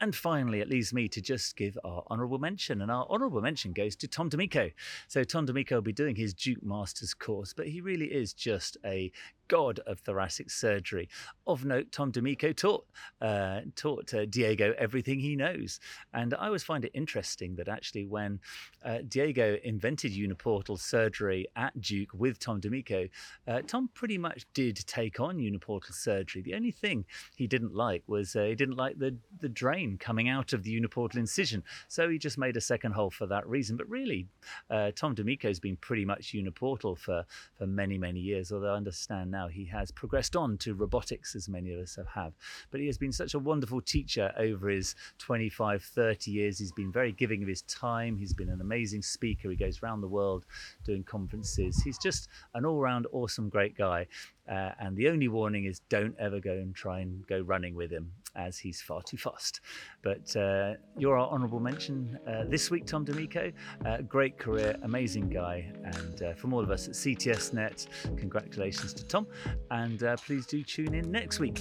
And 0.00 0.14
finally, 0.14 0.60
it 0.60 0.68
leaves 0.68 0.92
me 0.92 1.06
to 1.08 1.20
just 1.20 1.56
give 1.56 1.78
our 1.84 2.02
honourable 2.10 2.38
mention. 2.38 2.80
And 2.82 2.90
our 2.90 3.06
honourable 3.08 3.40
mention 3.40 3.72
goes 3.72 3.94
to 3.96 4.08
Tom 4.08 4.28
D'Amico. 4.28 4.70
So, 5.06 5.22
Tom 5.22 5.46
D'Amico 5.46 5.76
will 5.76 5.82
be 5.82 5.92
doing 5.92 6.16
his 6.16 6.34
Duke 6.34 6.62
Masters 6.62 7.14
course, 7.14 7.52
but 7.52 7.68
he 7.68 7.80
really 7.80 8.06
is 8.06 8.32
just 8.32 8.76
a 8.84 9.12
god 9.48 9.80
of 9.80 10.00
thoracic 10.00 10.50
surgery. 10.50 11.08
Of 11.46 11.64
note, 11.64 11.92
Tom 11.92 12.10
D'Amico 12.10 12.52
taught, 12.52 12.86
uh, 13.20 13.60
taught 13.76 14.12
uh, 14.14 14.24
Diego 14.24 14.74
everything 14.78 15.20
he 15.20 15.36
knows. 15.36 15.78
And 16.14 16.34
I 16.34 16.46
always 16.46 16.62
find 16.62 16.84
it 16.84 16.90
interesting 16.94 17.54
that 17.56 17.68
actually, 17.68 18.06
when 18.06 18.40
uh, 18.84 18.98
Diego 19.06 19.58
invented 19.62 20.12
uniportal 20.12 20.80
surgery 20.80 21.46
at 21.54 21.78
Duke 21.80 22.12
with 22.14 22.38
Tom 22.38 22.60
D'Amico, 22.60 23.08
uh, 23.46 23.60
Tom 23.66 23.90
pretty 23.92 24.18
much 24.18 24.46
did 24.54 24.76
take 24.86 25.20
on 25.20 25.36
uniportal 25.36 25.61
uniportal 25.62 25.92
surgery. 25.92 26.42
The 26.42 26.54
only 26.54 26.70
thing 26.70 27.04
he 27.36 27.46
didn't 27.46 27.74
like 27.74 28.02
was 28.06 28.36
uh, 28.36 28.44
he 28.44 28.54
didn't 28.54 28.76
like 28.76 28.98
the, 28.98 29.16
the 29.40 29.48
drain 29.48 29.96
coming 29.98 30.28
out 30.28 30.52
of 30.52 30.62
the 30.62 30.80
uniportal 30.80 31.16
incision. 31.16 31.62
So 31.88 32.08
he 32.08 32.18
just 32.18 32.38
made 32.38 32.56
a 32.56 32.60
second 32.60 32.92
hole 32.92 33.10
for 33.10 33.26
that 33.26 33.46
reason. 33.46 33.76
But 33.76 33.88
really, 33.88 34.26
uh, 34.70 34.92
Tom 34.94 35.14
D'Amico 35.14 35.48
has 35.48 35.60
been 35.60 35.76
pretty 35.76 36.04
much 36.04 36.32
uniportal 36.32 36.98
for, 36.98 37.24
for 37.56 37.66
many, 37.66 37.98
many 37.98 38.20
years, 38.20 38.52
although 38.52 38.72
I 38.72 38.76
understand 38.76 39.30
now 39.30 39.48
he 39.48 39.64
has 39.66 39.90
progressed 39.90 40.36
on 40.36 40.58
to 40.58 40.74
robotics, 40.74 41.34
as 41.34 41.48
many 41.48 41.72
of 41.72 41.80
us 41.80 41.98
have. 42.14 42.32
But 42.70 42.80
he 42.80 42.86
has 42.86 42.98
been 42.98 43.12
such 43.12 43.34
a 43.34 43.38
wonderful 43.38 43.80
teacher 43.80 44.32
over 44.36 44.68
his 44.68 44.94
25, 45.18 45.82
30 45.82 46.30
years. 46.30 46.58
He's 46.58 46.72
been 46.72 46.92
very 46.92 47.12
giving 47.12 47.42
of 47.42 47.48
his 47.48 47.62
time. 47.62 48.16
He's 48.16 48.32
been 48.32 48.48
an 48.48 48.60
amazing 48.60 49.02
speaker. 49.02 49.50
He 49.50 49.56
goes 49.56 49.82
around 49.82 50.00
the 50.00 50.08
world 50.08 50.46
doing 50.84 51.04
conferences. 51.04 51.82
He's 51.82 51.98
just 51.98 52.28
an 52.54 52.64
all 52.64 52.80
round 52.80 53.06
awesome, 53.12 53.48
great 53.48 53.76
guy. 53.76 54.06
Uh, 54.48 54.70
and 54.80 54.96
the 54.96 55.08
only 55.08 55.28
warning 55.28 55.64
is 55.64 55.80
don't 55.88 56.14
ever 56.18 56.40
go 56.40 56.52
and 56.52 56.74
try 56.74 57.00
and 57.00 57.26
go 57.26 57.40
running 57.40 57.74
with 57.74 57.90
him 57.90 58.10
as 58.34 58.58
he's 58.58 58.80
far 58.80 59.02
too 59.02 59.16
fast. 59.16 59.60
But 60.02 60.34
uh, 60.36 60.74
you're 60.96 61.16
our 61.18 61.28
honourable 61.28 61.60
mention 61.60 62.18
uh, 62.26 62.44
this 62.48 62.70
week, 62.70 62.86
Tom 62.86 63.04
D'Amico. 63.04 63.52
Uh, 63.84 63.98
great 63.98 64.38
career, 64.38 64.76
amazing 64.82 65.28
guy. 65.28 65.70
And 65.84 66.22
uh, 66.22 66.34
from 66.34 66.52
all 66.52 66.62
of 66.62 66.70
us 66.70 66.88
at 66.88 66.94
CTSNet, 66.94 67.86
congratulations 68.16 68.94
to 68.94 69.04
Tom. 69.04 69.26
And 69.70 70.02
uh, 70.02 70.16
please 70.16 70.46
do 70.46 70.62
tune 70.62 70.94
in 70.94 71.10
next 71.10 71.38
week 71.38 71.58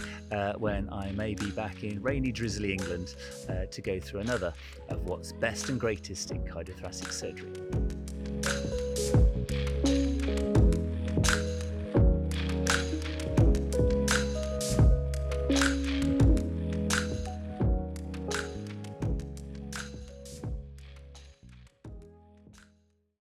when 0.57 0.89
I 0.91 1.11
may 1.11 1.35
be 1.35 1.51
back 1.51 1.83
in 1.83 2.01
rainy, 2.01 2.31
drizzly 2.31 2.71
England 2.71 3.15
to 3.69 3.81
go 3.81 3.99
through 3.99 4.21
another 4.21 4.53
of 4.89 5.03
what's 5.03 5.33
best 5.33 5.69
and 5.69 5.79
greatest 5.79 6.31
in 6.31 6.43
cardiothoracic 6.43 7.11
surgery. 7.11 8.00